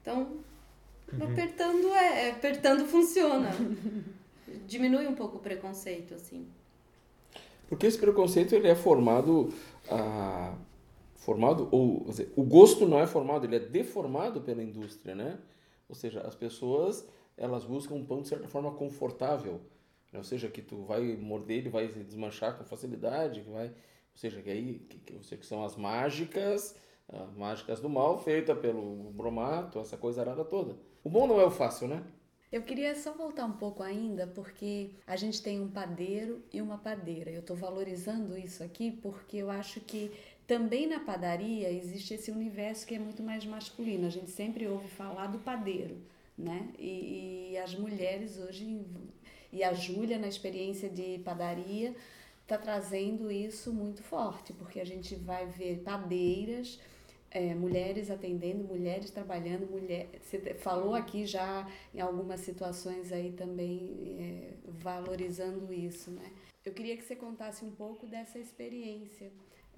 [0.00, 0.38] Então,
[1.12, 1.24] uhum.
[1.30, 3.50] apertando é, é, apertando funciona.
[4.66, 6.46] Diminui um pouco o preconceito, assim.
[7.68, 9.52] Porque esse preconceito ele é formado
[9.90, 10.56] ah,
[11.14, 15.38] formado ou dizer, o gosto não é formado, ele é deformado pela indústria, né?
[15.88, 19.60] Ou seja, as pessoas elas buscam um pão de certa forma confortável
[20.12, 20.18] né?
[20.18, 24.42] Ou seja, que tu vai morder, ele vai desmanchar com facilidade, que vai, ou seja,
[24.42, 26.76] que aí que, que, que são as mágicas,
[27.08, 30.76] as mágicas do mal feita pelo bromato, essa coisa arada toda.
[31.02, 32.02] O bom não é o fácil, né?
[32.52, 36.78] Eu queria só voltar um pouco ainda, porque a gente tem um padeiro e uma
[36.78, 37.30] padeira.
[37.30, 40.10] Eu estou valorizando isso aqui porque eu acho que
[40.48, 44.06] também na padaria existe esse universo que é muito mais masculino.
[44.06, 45.96] A gente sempre ouve falar do padeiro,
[46.36, 46.68] né?
[46.76, 48.84] E, e as mulheres hoje
[49.52, 51.94] e a Júlia, na experiência de padaria,
[52.42, 56.80] está trazendo isso muito forte, porque a gente vai ver padeiras,
[57.30, 64.16] é, mulheres atendendo, mulheres trabalhando, mulher, você falou aqui já em algumas situações aí também
[64.18, 66.30] é, valorizando isso, né?
[66.64, 69.30] Eu queria que você contasse um pouco dessa experiência.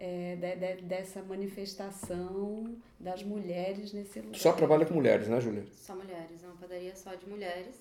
[0.04, 4.38] É, de, de, dessa manifestação das mulheres nesse lugar.
[4.38, 5.64] Só trabalha com mulheres, né, Júlia?
[5.70, 7.76] Só mulheres, é uma padaria só de mulheres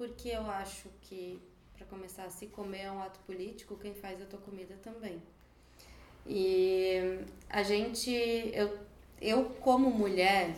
[0.00, 1.38] porque eu acho que,
[1.76, 5.20] para começar, se comer é um ato político, quem faz a tua comida também.
[6.26, 7.18] E
[7.50, 8.10] a gente,
[8.54, 8.78] eu,
[9.20, 10.54] eu como mulher,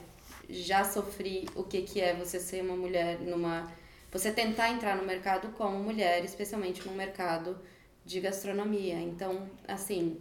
[0.48, 3.70] já sofri o que, que é você ser uma mulher numa.
[4.10, 7.58] Você tentar entrar no mercado como mulher, especialmente no mercado
[8.04, 9.00] de gastronomia.
[9.00, 10.18] Então, assim,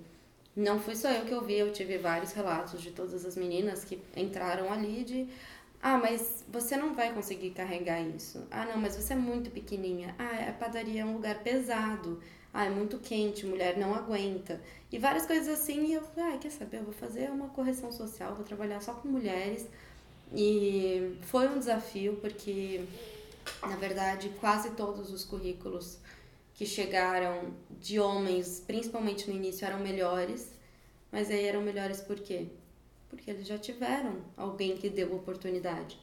[0.56, 4.02] não fui só eu que ouvi, eu tive vários relatos de todas as meninas que
[4.16, 5.28] entraram ali de
[5.82, 8.46] ah, mas você não vai conseguir carregar isso.
[8.52, 10.16] Ah, não, mas você é muito pequenininha.
[10.20, 12.22] Ah, a padaria é um lugar pesado.
[12.54, 14.62] Ah, é muito quente, mulher não aguenta.
[14.92, 15.88] E várias coisas assim.
[15.88, 16.78] E eu ah, quer saber?
[16.78, 19.66] Eu vou fazer uma correção social, vou trabalhar só com mulheres.
[20.34, 22.84] E foi um desafio, porque,
[23.62, 25.98] na verdade, quase todos os currículos
[26.54, 30.52] que chegaram de homens, principalmente no início, eram melhores.
[31.12, 32.48] Mas aí eram melhores por quê?
[33.12, 36.00] porque eles já tiveram alguém que deu oportunidade.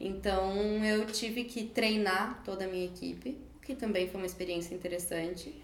[0.00, 5.54] Então eu tive que treinar toda a minha equipe, que também foi uma experiência interessante.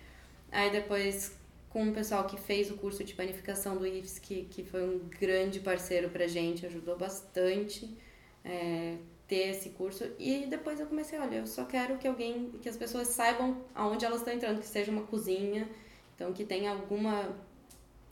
[0.56, 1.36] Aí depois
[1.68, 5.00] com o pessoal que fez o curso de panificação do IFS, que, que foi um
[5.20, 7.94] grande parceiro pra gente, ajudou bastante
[8.42, 8.96] é,
[9.28, 10.10] ter esse curso.
[10.18, 14.06] E depois eu comecei, olha, eu só quero que alguém, que as pessoas saibam aonde
[14.06, 15.68] elas estão entrando, que seja uma cozinha,
[16.14, 17.36] então que tenha alguma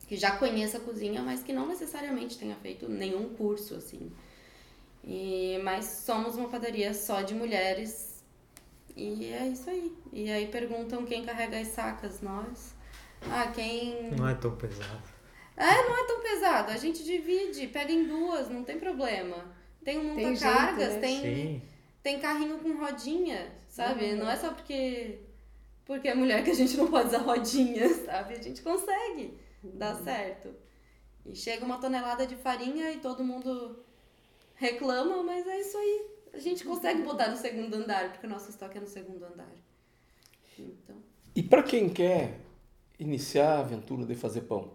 [0.07, 4.12] que já conheça a cozinha, mas que não necessariamente tenha feito nenhum curso, assim.
[5.02, 8.13] E, mas somos uma padaria só de mulheres
[8.96, 9.92] e é isso aí.
[10.12, 12.74] E aí perguntam quem carrega as sacas, nós.
[13.30, 14.11] Ah, quem.
[14.11, 15.02] Não é tão pesado.
[15.57, 16.70] É, não é tão pesado.
[16.70, 19.54] A gente divide, pega em duas, não tem problema.
[19.85, 21.61] Tem um monta-cargas, tem, né?
[22.02, 24.12] tem, carrinho com rodinha, sabe?
[24.12, 24.18] Uhum.
[24.18, 25.20] Não é só porque,
[25.85, 28.35] porque é mulher que a gente não pode usar rodinha, sabe?
[28.35, 29.38] A gente consegue
[29.72, 30.54] dá certo.
[31.24, 33.83] E chega uma tonelada de farinha e todo mundo
[34.54, 36.07] reclama, mas é isso aí.
[36.35, 39.53] A gente consegue botar no segundo andar, porque o nosso estoque é no segundo andar.
[40.59, 40.97] Então.
[41.35, 42.40] E para quem quer
[42.99, 44.73] iniciar a aventura de fazer pão,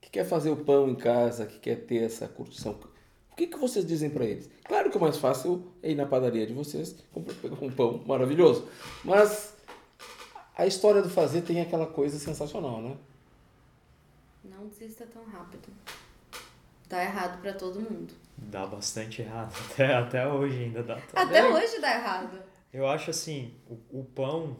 [0.00, 2.78] que quer fazer o pão em casa, que quer ter essa curtição,
[3.32, 4.48] o que, que vocês dizem para eles?
[4.64, 6.94] Claro que o mais fácil é ir na padaria de vocês,
[7.40, 8.68] pegar um pão maravilhoso,
[9.02, 9.56] mas
[10.56, 12.96] a história do fazer tem aquela coisa sensacional, né?
[14.44, 15.68] Não desista tão rápido.
[16.88, 18.14] Dá errado para todo mundo.
[18.36, 19.54] Dá bastante errado.
[19.72, 20.98] Até, até hoje ainda dá.
[21.14, 22.42] Até hoje dá errado.
[22.72, 24.56] Eu acho assim, o, o pão.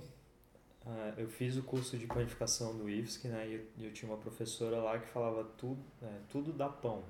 [0.87, 3.49] Uh, eu fiz o curso de panificação do IFSC, né?
[3.49, 7.03] E eu, eu, tinha uma professora lá que falava tudo, é, tudo dá pão.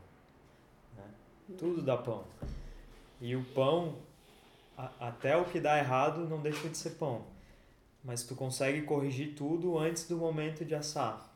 [0.96, 1.04] Né?
[1.58, 2.24] Tudo dá pão.
[3.20, 3.98] E o pão,
[4.78, 7.26] a, até o que dá errado, não deixa de ser pão.
[8.02, 11.34] Mas tu consegue corrigir tudo antes do momento de assar.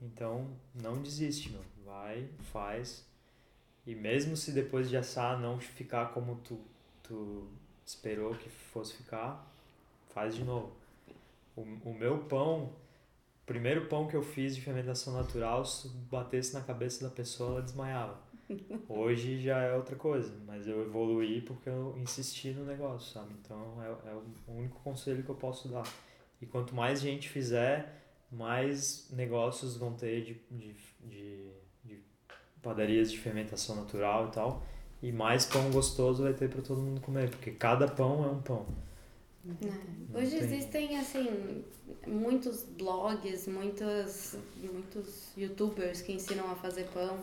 [0.00, 1.62] Então, não desiste, meu.
[1.84, 3.06] Vai, faz.
[3.86, 6.58] E mesmo se depois de assar não ficar como tu,
[7.02, 7.46] tu
[7.84, 9.46] esperou que fosse ficar,
[10.08, 10.72] faz de novo.
[11.54, 16.54] O, o meu pão, o primeiro pão que eu fiz de fermentação natural, se batesse
[16.54, 18.18] na cabeça da pessoa, ela desmaiava.
[18.88, 23.34] Hoje já é outra coisa, mas eu evoluí porque eu insisti no negócio, sabe?
[23.40, 25.86] Então é, é o único conselho que eu posso dar.
[26.40, 31.50] E quanto mais gente fizer, mais negócios vão ter de, de, de, de
[32.64, 34.62] padarias de fermentação natural e tal.
[35.02, 38.40] E mais pão gostoso vai ter para todo mundo comer, porque cada pão é um
[38.40, 38.66] pão.
[39.46, 40.18] É.
[40.18, 40.40] Hoje tem.
[40.40, 41.62] existem assim
[42.06, 47.18] muitos blogs, muitos, muitos youtubers que ensinam a fazer pão.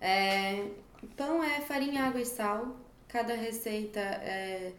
[0.00, 0.66] É,
[1.16, 2.76] pão é farinha, água e sal.
[3.06, 4.72] Cada receita é,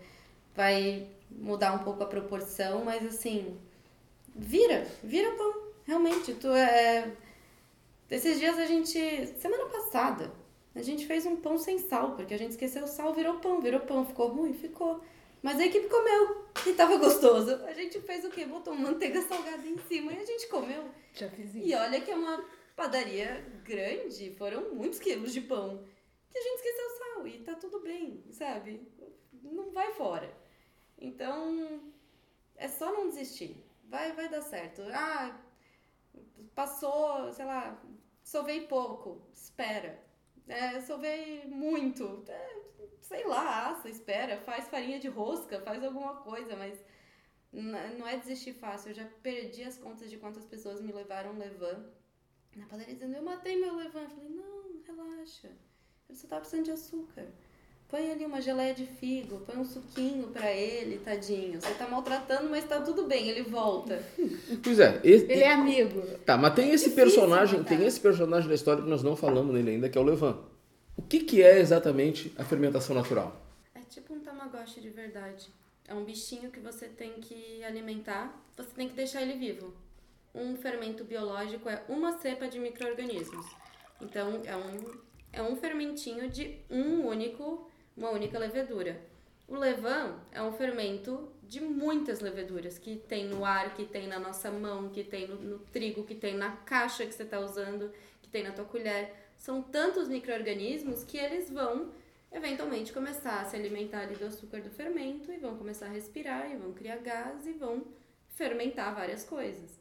[0.53, 3.57] vai mudar um pouco a proporção, mas assim,
[4.35, 5.63] vira, vira pão.
[5.85, 7.09] Realmente, tu é.
[8.13, 8.99] Esses dias a gente.
[9.39, 10.31] Semana passada,
[10.75, 13.59] a gente fez um pão sem sal, porque a gente esqueceu o sal, virou pão,
[13.59, 15.03] virou pão, ficou ruim, ficou.
[15.41, 17.55] Mas a equipe comeu e tava gostoso.
[17.65, 18.45] A gente fez o quê?
[18.45, 20.83] Botou manteiga salgada em cima e a gente comeu.
[21.11, 21.65] Já fiz isso.
[21.65, 22.45] E olha que é uma
[22.75, 25.83] padaria grande, foram muitos quilos de pão.
[26.29, 28.87] Que a gente esqueceu o sal e tá tudo bem, sabe?
[29.41, 30.31] Não vai fora.
[30.99, 31.81] Então,
[32.55, 33.57] é só não desistir.
[33.85, 34.83] Vai, vai dar certo.
[34.93, 35.35] Ah,
[36.53, 37.81] passou, sei lá,
[38.23, 40.01] sovei pouco, espera.
[40.47, 42.63] É, sovei muito, é,
[43.01, 46.83] sei lá, assa, espera, faz farinha de rosca, faz alguma coisa, mas
[47.51, 48.89] não é desistir fácil.
[48.89, 51.85] Eu já perdi as contas de quantas pessoas me levaram levan
[52.55, 54.01] na padaria dizendo, eu matei meu levan.
[54.01, 55.51] Eu falei, não, relaxa,
[56.07, 57.31] você tá precisando de açúcar.
[57.93, 61.61] Põe ali uma geleia de figo, põe um suquinho para ele, tadinho.
[61.61, 64.03] Você tá maltratando, mas tá tudo bem, ele volta.
[64.63, 64.99] Pois é.
[65.03, 66.01] Esse, ele é amigo.
[66.25, 69.53] Tá, mas tem é esse personagem, tem esse personagem da história que nós não falamos
[69.53, 70.39] nele ainda, que é o Levan.
[70.97, 73.39] O que, que é exatamente a fermentação natural?
[73.75, 75.49] É tipo um tamagotchi de verdade.
[75.87, 79.71] É um bichinho que você tem que alimentar, você tem que deixar ele vivo.
[80.33, 83.45] Um fermento biológico é uma cepa de micro-organismos.
[84.01, 84.99] Então, é um,
[85.31, 88.99] é um fermentinho de um único uma única levedura.
[89.47, 94.17] O levain é um fermento de muitas leveduras que tem no ar, que tem na
[94.17, 97.91] nossa mão, que tem no, no trigo, que tem na caixa que você está usando,
[98.21, 99.13] que tem na tua colher.
[99.37, 101.91] São tantos micro-organismos que eles vão
[102.31, 106.49] eventualmente começar a se alimentar ali do açúcar do fermento e vão começar a respirar
[106.51, 107.85] e vão criar gás e vão
[108.29, 109.79] fermentar várias coisas.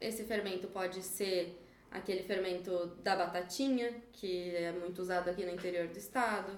[0.00, 5.88] Esse fermento pode ser aquele fermento da batatinha, que é muito usado aqui no interior
[5.88, 6.56] do estado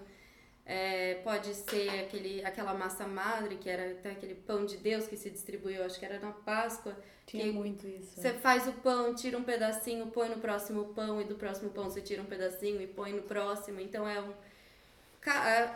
[0.65, 5.17] é, pode ser aquele, aquela massa madre, que era até aquele pão de Deus que
[5.17, 6.97] se distribuiu, acho que era na Páscoa.
[7.27, 8.21] Tinha muito isso.
[8.21, 11.85] Você faz o pão, tira um pedacinho, põe no próximo pão, e do próximo pão
[11.85, 13.81] você tira um pedacinho e põe no próximo.
[13.81, 14.33] Então é um.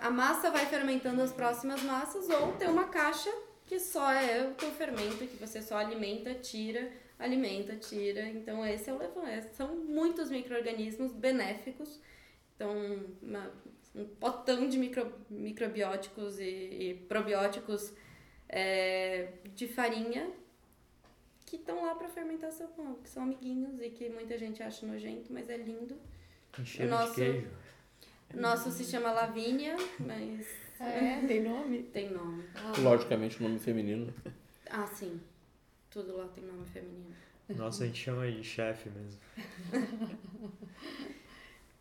[0.00, 3.32] A massa vai fermentando as próximas massas, ou tem uma caixa
[3.64, 8.28] que só é o teu fermento, que você só alimenta, tira, alimenta, tira.
[8.28, 9.30] Então esse é o levante.
[9.30, 12.00] É, são muitos micro-organismos benéficos.
[12.54, 12.72] Então,
[13.22, 13.52] uma,
[13.96, 17.92] um potão de micro, microbióticos e, e probióticos
[18.48, 20.30] é, de farinha
[21.46, 22.68] que estão lá para fermentação,
[23.02, 25.96] que são amiguinhos e que muita gente acha nojento, mas é lindo.
[26.58, 27.50] o nosso, de queijo.
[28.34, 30.46] Nosso se chama Lavínia, mas.
[30.78, 31.84] É, tem nome?
[31.94, 32.44] Tem nome.
[32.54, 32.72] Ah.
[32.78, 34.12] Logicamente, nome feminino.
[34.68, 35.20] Ah, sim.
[35.88, 37.14] Tudo lá tem nome feminino.
[37.48, 39.20] Nossa, a gente chama de chefe mesmo.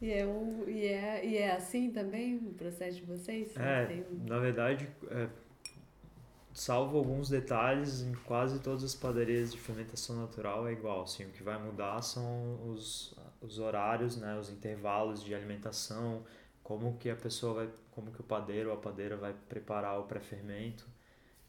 [0.01, 3.55] E é, o, e, é, e é assim também o processo de vocês?
[3.57, 4.27] É, um...
[4.27, 5.27] na verdade, é,
[6.53, 11.03] salvo alguns detalhes, em quase todas as padarias de fermentação natural é igual.
[11.03, 16.23] Assim, o que vai mudar são os, os horários, né, os intervalos de alimentação,
[16.63, 20.03] como que a pessoa vai, como que o padeiro ou a padeira vai preparar o
[20.03, 20.87] pré-fermento.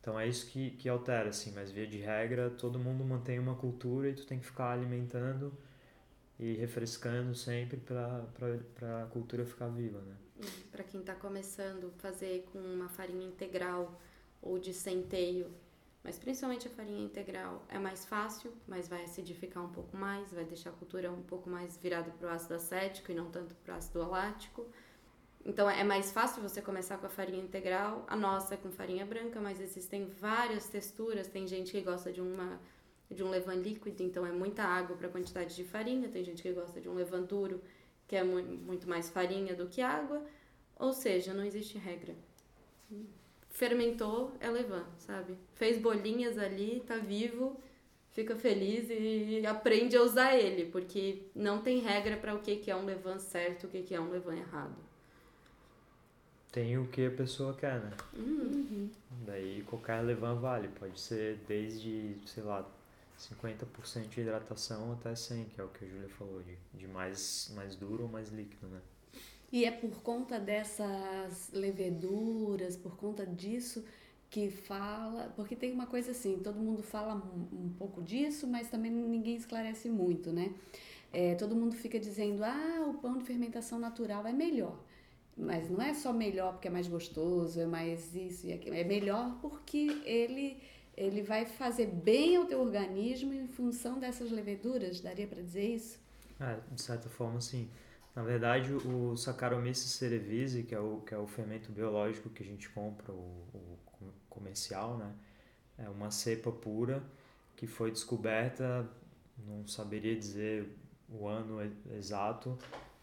[0.00, 3.56] Então é isso que, que altera, assim, mas via de regra todo mundo mantém uma
[3.56, 5.52] cultura e tu tem que ficar alimentando
[6.38, 10.16] e refrescando sempre para a cultura ficar viva, né?
[10.70, 13.98] Para quem está começando, fazer com uma farinha integral
[14.42, 15.50] ou de centeio,
[16.04, 20.44] mas principalmente a farinha integral é mais fácil, mas vai acidificar um pouco mais, vai
[20.44, 23.74] deixar a cultura um pouco mais virada para o ácido acético e não tanto para
[23.74, 24.66] o ácido lático.
[25.44, 28.04] Então é mais fácil você começar com a farinha integral.
[28.08, 31.28] A nossa é com farinha branca, mas existem várias texturas.
[31.28, 32.60] Tem gente que gosta de uma
[33.10, 36.08] de um levain líquido, então é muita água para a quantidade de farinha.
[36.08, 37.60] Tem gente que gosta de um levain duro,
[38.06, 40.22] que é muito mais farinha do que água.
[40.78, 42.14] Ou seja, não existe regra.
[43.48, 45.38] Fermentou é levain, sabe?
[45.54, 47.58] Fez bolinhas ali, tá vivo,
[48.12, 52.70] fica feliz e aprende a usar ele, porque não tem regra para o que, que
[52.70, 54.76] é um levan certo, o que, que é um levan errado.
[56.52, 57.90] Tem o que a pessoa quer, né?
[58.14, 58.90] Uhum.
[59.26, 62.66] Daí qualquer levan vale, pode ser desde, sei lá,
[63.18, 67.50] 50% de hidratação até 100, que é o que a Júlia falou, de, de mais,
[67.54, 68.80] mais duro ou mais líquido, né?
[69.52, 73.84] E é por conta dessas leveduras, por conta disso
[74.28, 78.68] que fala, porque tem uma coisa assim, todo mundo fala um, um pouco disso, mas
[78.68, 80.52] também ninguém esclarece muito, né?
[81.12, 84.78] É, todo mundo fica dizendo, ah, o pão de fermentação natural é melhor.
[85.36, 88.74] Mas não é só melhor porque é mais gostoso, é mais isso e aquilo.
[88.74, 90.58] É melhor porque ele,
[90.96, 95.98] ele vai fazer bem ao teu organismo em função dessas leveduras, daria para dizer isso?
[96.40, 97.68] É, de certa forma, sim.
[98.14, 102.46] Na verdade, o Saccharomyces cerevisiae, que é o, que é o fermento biológico que a
[102.46, 105.12] gente compra, o, o comercial, né?
[105.76, 107.02] É uma cepa pura
[107.54, 108.88] que foi descoberta,
[109.46, 110.66] não saberia dizer
[111.08, 112.58] o ano exato,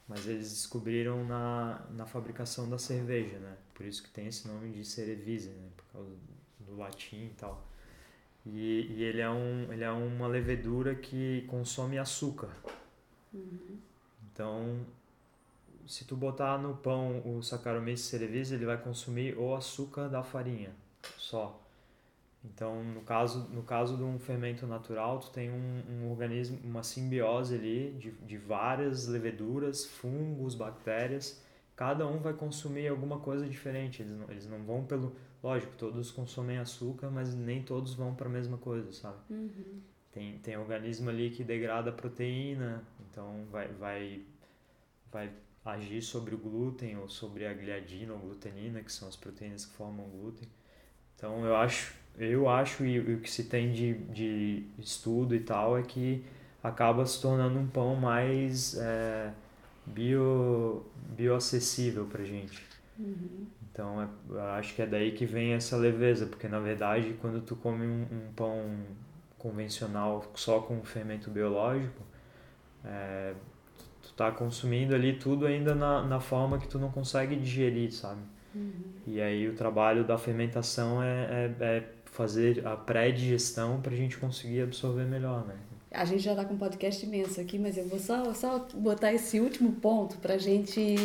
[0.08, 3.56] mas eles descobriram na, na fabricação da cerveja, né?
[3.74, 5.70] Por isso que tem esse nome de Cerevisiae, né?
[5.78, 6.12] Por causa
[6.60, 7.64] do latim e tal.
[8.46, 12.50] E, e ele, é um, ele é uma levedura que consome açúcar.
[13.34, 13.78] Uhum.
[14.32, 14.86] Então,
[15.88, 20.72] se tu botar no pão o Saccharomyces cerevisiae, ele vai consumir o açúcar da farinha
[21.18, 21.60] só.
[22.46, 26.84] Então, no caso, no caso de um fermento natural, tu tem um, um organismo, uma
[26.84, 31.42] simbiose ali de, de várias leveduras, fungos, bactérias.
[31.76, 34.02] Cada um vai consumir alguma coisa diferente.
[34.02, 35.16] Eles não, eles não vão pelo.
[35.44, 39.18] Lógico, todos consomem açúcar, mas nem todos vão para a mesma coisa, sabe?
[39.30, 39.82] Uhum.
[40.10, 44.22] Tem, tem organismo ali que degrada a proteína, então vai, vai,
[45.12, 45.30] vai
[45.66, 49.74] agir sobre o glúten ou sobre a gliadina ou glutenina, que são as proteínas que
[49.74, 50.48] formam glúten.
[51.16, 55.78] Então eu acho, eu acho e, o que se tem de, de estudo e tal
[55.78, 56.24] é que
[56.62, 59.34] acaba se tornando um pão mais é,
[59.86, 60.86] bio,
[61.18, 62.64] bioacessível pra gente.
[62.98, 63.48] Uhum.
[63.74, 67.56] Então é, acho que é daí que vem essa leveza, porque na verdade quando tu
[67.56, 68.62] come um, um pão
[69.40, 72.02] convencional só com fermento biológico,
[72.86, 73.34] é,
[73.78, 77.92] tu, tu tá consumindo ali tudo ainda na, na forma que tu não consegue digerir,
[77.92, 78.22] sabe?
[78.54, 78.72] Uhum.
[79.08, 84.18] E aí o trabalho da fermentação é, é, é fazer a pré-digestão para a gente
[84.18, 85.56] conseguir absorver melhor, né?
[85.92, 89.14] A gente já está com um podcast imenso aqui, mas eu vou só, só botar
[89.14, 90.96] esse último ponto para a gente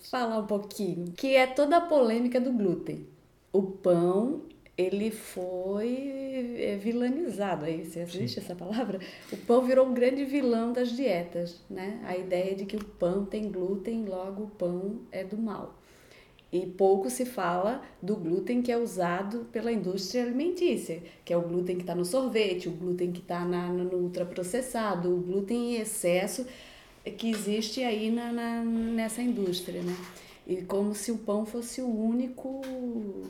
[0.00, 3.06] falar um pouquinho, que é toda a polêmica do glúten.
[3.52, 4.42] O pão,
[4.76, 8.40] ele foi é, vilanizado, aí se existe Sim.
[8.40, 8.98] essa palavra?
[9.30, 12.00] O pão virou um grande vilão das dietas, né?
[12.04, 15.78] A ideia de que o pão tem glúten, logo o pão é do mal.
[16.52, 21.40] E pouco se fala do glúten que é usado pela indústria alimentícia, que é o
[21.40, 26.46] glúten que está no sorvete, o glúten que está no ultraprocessado, o glúten em excesso
[27.10, 29.96] que existe aí na, na, nessa indústria, né?
[30.46, 32.62] E como se o pão fosse o único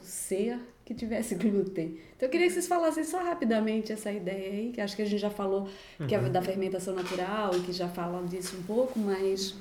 [0.02, 1.98] ser que tivesse glúten.
[2.16, 5.04] Então eu queria que vocês falassem só rapidamente essa ideia aí, que acho que a
[5.04, 5.68] gente já falou
[5.98, 6.06] uhum.
[6.06, 9.54] que é da fermentação natural e que já fala disso um pouco, mas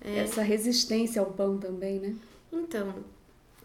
[0.00, 0.18] é.
[0.18, 2.14] essa resistência ao pão também, né?
[2.52, 2.94] Então,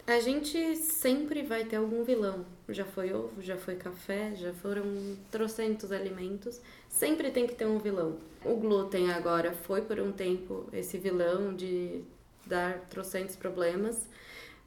[0.06, 2.44] a gente sempre vai ter algum vilão.
[2.68, 4.84] Já foi ovo, já foi café, já foram
[5.30, 6.60] trocentos alimentos.
[6.88, 8.18] Sempre tem que ter um vilão.
[8.44, 12.02] O glúten agora foi por um tempo esse vilão de
[12.46, 14.08] dar trocentos problemas,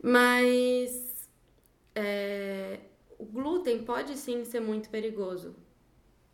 [0.01, 1.27] mas
[1.95, 2.79] é,
[3.17, 5.55] o glúten pode sim ser muito perigoso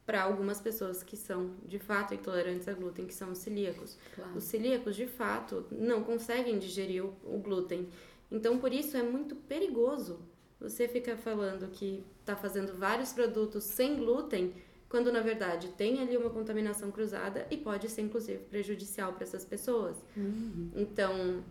[0.09, 3.95] para algumas pessoas que são de fato intolerantes a glúten, que são os celíacos.
[4.15, 4.37] Claro.
[4.37, 7.87] Os celíacos, de fato, não conseguem digerir o, o, glúten.
[8.31, 10.19] Então, por isso é muito perigoso
[10.59, 14.53] você ficar falando que está fazendo vários produtos sem glúten,
[14.89, 19.45] quando na verdade tem ali uma contaminação cruzada e pode ser inclusive prejudicial para essas
[19.45, 19.95] pessoas.
[20.17, 20.71] Uhum.
[20.75, 21.43] Então,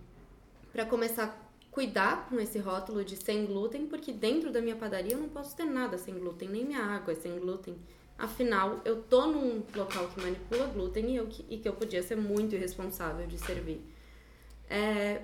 [0.73, 5.13] para começar a cuidar com esse rótulo de sem glúten, porque dentro da minha padaria
[5.13, 7.77] eu não posso ter nada sem glúten, nem minha água é sem glúten.
[8.19, 12.17] Afinal, eu tô num local que manipula glúten e, eu, e que eu podia ser
[12.17, 13.81] muito irresponsável de servir.
[14.69, 15.23] É,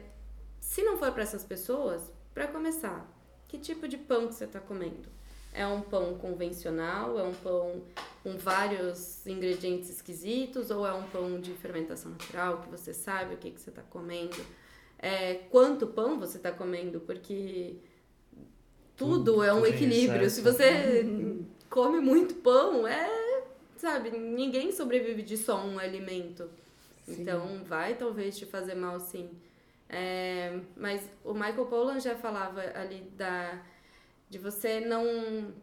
[0.74, 2.02] se não for para essas pessoas,
[2.34, 3.08] para começar,
[3.46, 5.08] que tipo de pão que você está comendo?
[5.52, 7.16] É um pão convencional?
[7.16, 7.84] É um pão
[8.24, 10.72] com vários ingredientes esquisitos?
[10.72, 13.82] Ou é um pão de fermentação natural que você sabe o que, que você está
[13.82, 14.44] comendo?
[14.98, 16.98] É, quanto pão você está comendo?
[16.98, 17.76] Porque
[18.96, 20.28] tudo, tudo é um equilíbrio.
[20.28, 21.06] Se você
[21.70, 23.44] come muito pão, é,
[23.76, 26.50] sabe, ninguém sobrevive de só um alimento.
[27.04, 27.22] Sim.
[27.22, 29.30] Então, vai talvez te fazer mal sim.
[29.96, 33.62] É, mas o Michael Pollan já falava ali da
[34.28, 35.54] de você não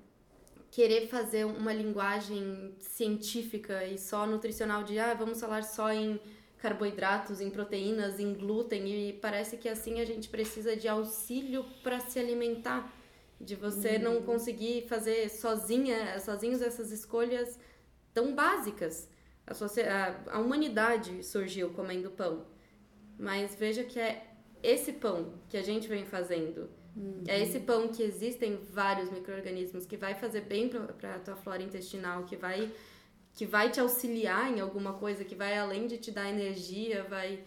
[0.71, 6.17] querer fazer uma linguagem científica e só nutricional de ah, vamos falar só em
[6.59, 11.99] carboidratos, em proteínas, em glúten e parece que assim a gente precisa de auxílio para
[11.99, 12.89] se alimentar,
[13.37, 14.03] de você uhum.
[14.03, 17.59] não conseguir fazer sozinha, sozinhos essas escolhas
[18.13, 19.09] tão básicas.
[19.45, 22.45] A, a, a humanidade surgiu comendo pão,
[23.21, 24.25] mas veja que é
[24.63, 26.67] esse pão que a gente vem fazendo.
[26.95, 27.23] Uhum.
[27.27, 31.61] É esse pão que existem vários micro-organismos que vai fazer bem para a tua flora
[31.61, 32.71] intestinal, que vai
[33.33, 37.41] que vai te auxiliar em alguma coisa, que vai além de te dar energia, vai,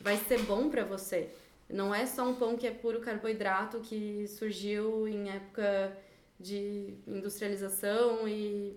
[0.00, 1.30] vai ser bom para você.
[1.68, 5.96] Não é só um pão que é puro carboidrato que surgiu em época
[6.40, 8.76] de industrialização e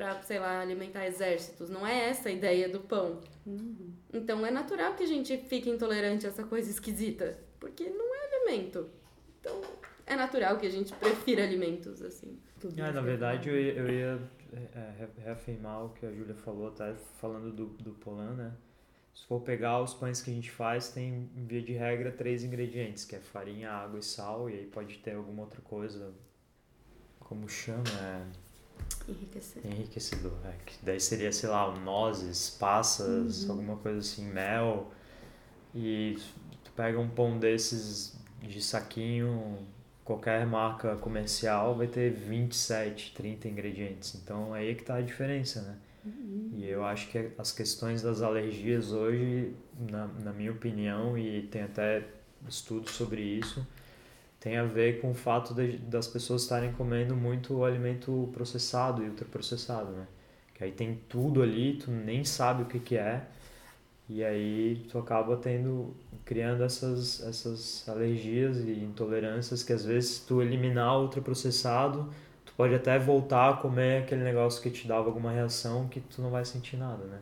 [0.00, 1.68] para, sei lá, alimentar exércitos.
[1.68, 3.20] Não é essa a ideia do pão.
[3.44, 3.92] Uhum.
[4.14, 8.34] Então é natural que a gente fique intolerante a essa coisa esquisita, porque não é
[8.34, 8.88] alimento.
[9.38, 9.60] Então
[10.06, 12.38] é natural que a gente prefira alimentos assim.
[12.78, 14.20] É, na verdade, eu ia, eu ia
[14.74, 18.52] é, reafirmar o que a Júlia falou, tá falando do, do Polan, né?
[19.14, 22.42] Se for pegar os pães que a gente faz, tem, em via de regra, três
[22.42, 26.14] ingredientes, que é farinha, água e sal, e aí pode ter alguma outra coisa,
[27.18, 28.49] como chama, é...
[29.08, 29.72] Enriquecedor.
[29.72, 30.54] Enriquecedor, é.
[30.64, 33.52] Que daí seria, sei lá, nozes, passas, uhum.
[33.52, 34.90] alguma coisa assim, mel.
[35.74, 36.18] E
[36.64, 39.58] tu pega um pão desses de saquinho,
[40.04, 44.14] qualquer marca comercial vai ter 27, 30 ingredientes.
[44.14, 45.76] Então aí é que está a diferença, né?
[46.04, 46.50] Uhum.
[46.54, 51.62] E eu acho que as questões das alergias hoje, na, na minha opinião, e tem
[51.62, 52.04] até
[52.48, 53.66] estudos sobre isso,
[54.40, 59.08] tem a ver com o fato de, das pessoas estarem comendo muito alimento processado e
[59.08, 60.06] ultraprocessado, né?
[60.54, 63.22] Que aí tem tudo ali, tu nem sabe o que, que é,
[64.08, 70.42] e aí tu acaba tendo criando essas, essas alergias e intolerâncias que às vezes tu
[70.42, 72.12] eliminar ultraprocessado,
[72.44, 76.20] tu pode até voltar a comer aquele negócio que te dava alguma reação que tu
[76.20, 77.20] não vai sentir nada, né?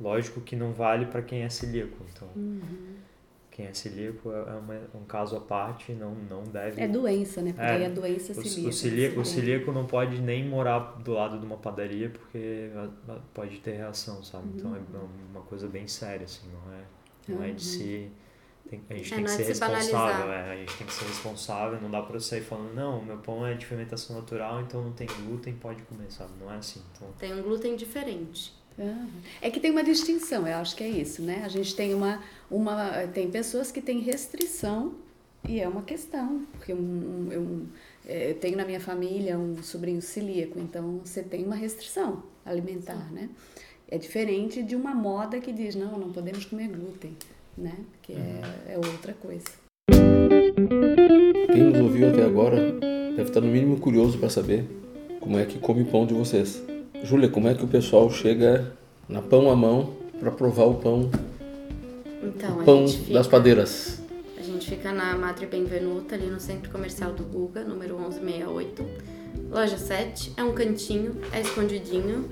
[0.00, 2.94] Lógico que não vale para quem é celíaco, então uhum.
[3.60, 6.80] Quem é celíaco é uma, um caso à parte, não não deve.
[6.80, 7.52] É doença, né?
[7.52, 8.68] Porque é, aí a doença celíaca.
[8.68, 12.70] O, celíaco, o celíaco não pode nem morar do lado de uma padaria porque
[13.34, 14.46] pode ter reação, sabe?
[14.46, 14.54] Uhum.
[14.56, 14.80] Então é
[15.30, 16.82] uma coisa bem séria, assim, não é,
[17.28, 17.44] não uhum.
[17.44, 18.10] é de se
[18.68, 21.80] tem, a gente é, tem que ser responsável, é, a gente tem que ser responsável,
[21.80, 24.92] não dá pra você sair falando, não, meu pão é de fermentação natural, então não
[24.92, 26.30] tem glúten, pode comer, sabe?
[26.38, 26.80] Não é assim.
[26.92, 27.08] Então...
[27.18, 28.54] Tem um glúten diferente.
[29.42, 31.42] É que tem uma distinção, eu acho que é isso, né?
[31.44, 34.94] A gente tem uma, uma tem pessoas que têm restrição
[35.46, 37.66] e é uma questão, porque um, um, eu,
[38.06, 43.06] é, eu tenho na minha família um sobrinho celíaco, então você tem uma restrição alimentar,
[43.08, 43.14] Sim.
[43.14, 43.28] né?
[43.90, 47.16] É diferente de uma moda que diz, não, não podemos comer glúten
[47.60, 47.74] né?
[48.02, 49.44] Que é, é outra coisa.
[51.52, 52.72] Quem nos ouviu até agora
[53.16, 54.64] deve estar no mínimo curioso para saber
[55.20, 56.62] como é que come pão de vocês.
[57.02, 58.72] Júlia, como é que o pessoal chega
[59.08, 61.10] na pão à mão para provar o pão?
[62.22, 64.00] Então, o pão fica, das padeiras.
[64.38, 68.84] A gente fica na Madre Benvenuta, ali no Centro Comercial do Guga, número 1168.
[69.50, 72.28] Loja 7, é um cantinho, é escondidinho.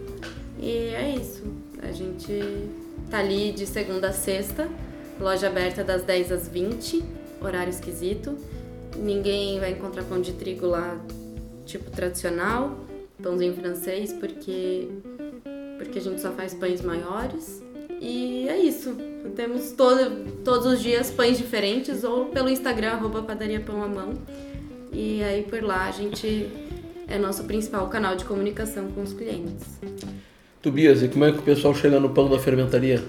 [0.61, 1.45] E é isso.
[1.83, 2.69] A gente
[3.11, 4.69] tá ali de segunda a sexta
[5.21, 7.05] Loja aberta das 10 às 20,
[7.41, 8.39] horário esquisito.
[8.97, 10.97] Ninguém vai encontrar pão de trigo lá,
[11.67, 12.79] tipo tradicional,
[13.23, 14.89] pãozinho francês, porque
[15.77, 17.63] porque a gente só faz pães maiores.
[18.01, 18.97] E é isso.
[19.35, 24.15] Temos todo, todos os dias pães diferentes ou pelo Instagram, arroba padaria pão à mão.
[24.93, 26.51] E aí por lá a gente
[27.07, 29.65] é nosso principal canal de comunicação com os clientes.
[30.61, 33.03] Tobias, e como é que o pessoal chega no pão da fermentaria?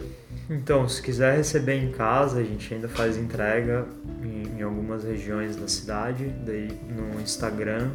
[0.49, 3.87] Então, se quiser receber em casa, a gente ainda faz entrega
[4.23, 7.89] em, em algumas regiões da cidade, daí no Instagram,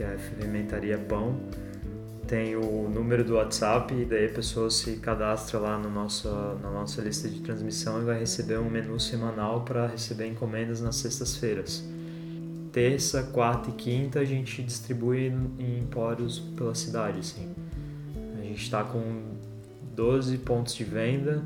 [0.00, 1.38] que é Fermentaria Pão,
[2.26, 6.26] tem o número do WhatsApp e daí a pessoa se cadastra lá no nosso,
[6.62, 10.96] na nossa lista de transmissão e vai receber um menu semanal para receber encomendas nas
[10.96, 11.84] sextas-feiras.
[12.72, 15.26] Terça, quarta e quinta a gente distribui
[15.58, 17.54] em empórios pela cidade, assim.
[18.38, 19.34] A gente está com
[19.94, 21.44] 12 pontos de venda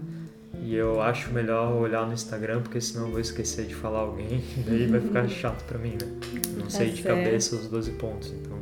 [0.63, 4.43] e eu acho melhor olhar no Instagram, porque senão eu vou esquecer de falar alguém,
[4.57, 6.09] e daí vai ficar chato para mim, né?
[6.59, 8.55] Não sei de tá cabeça os 12 pontos, então.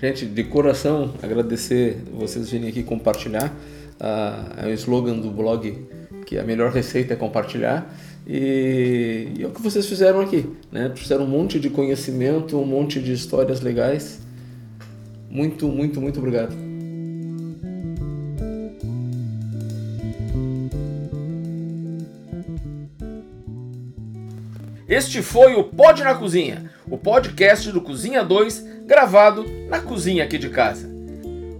[0.00, 3.52] Gente, de coração, agradecer vocês virem aqui compartilhar.
[3.98, 5.88] Ah, é o slogan do blog
[6.24, 7.92] que a melhor receita é compartilhar.
[8.26, 10.88] E, e é o que vocês fizeram aqui, né?
[10.90, 14.20] Trouxeram um monte de conhecimento, um monte de histórias legais.
[15.30, 16.67] Muito, muito, muito obrigado.
[24.98, 30.36] Este foi o Pod na Cozinha, o podcast do Cozinha 2 gravado na cozinha aqui
[30.36, 30.90] de casa.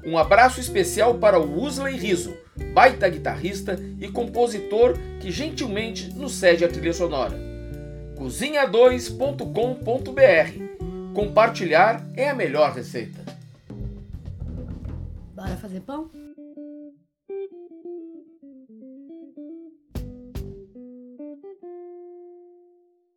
[0.05, 2.37] Um abraço especial para o Usley Riso,
[2.75, 7.39] baita guitarrista e compositor que gentilmente nos cede a trilha sonora.
[8.19, 13.21] cozinha2.com.br Compartilhar é a melhor receita.
[15.37, 16.11] Bora fazer pão?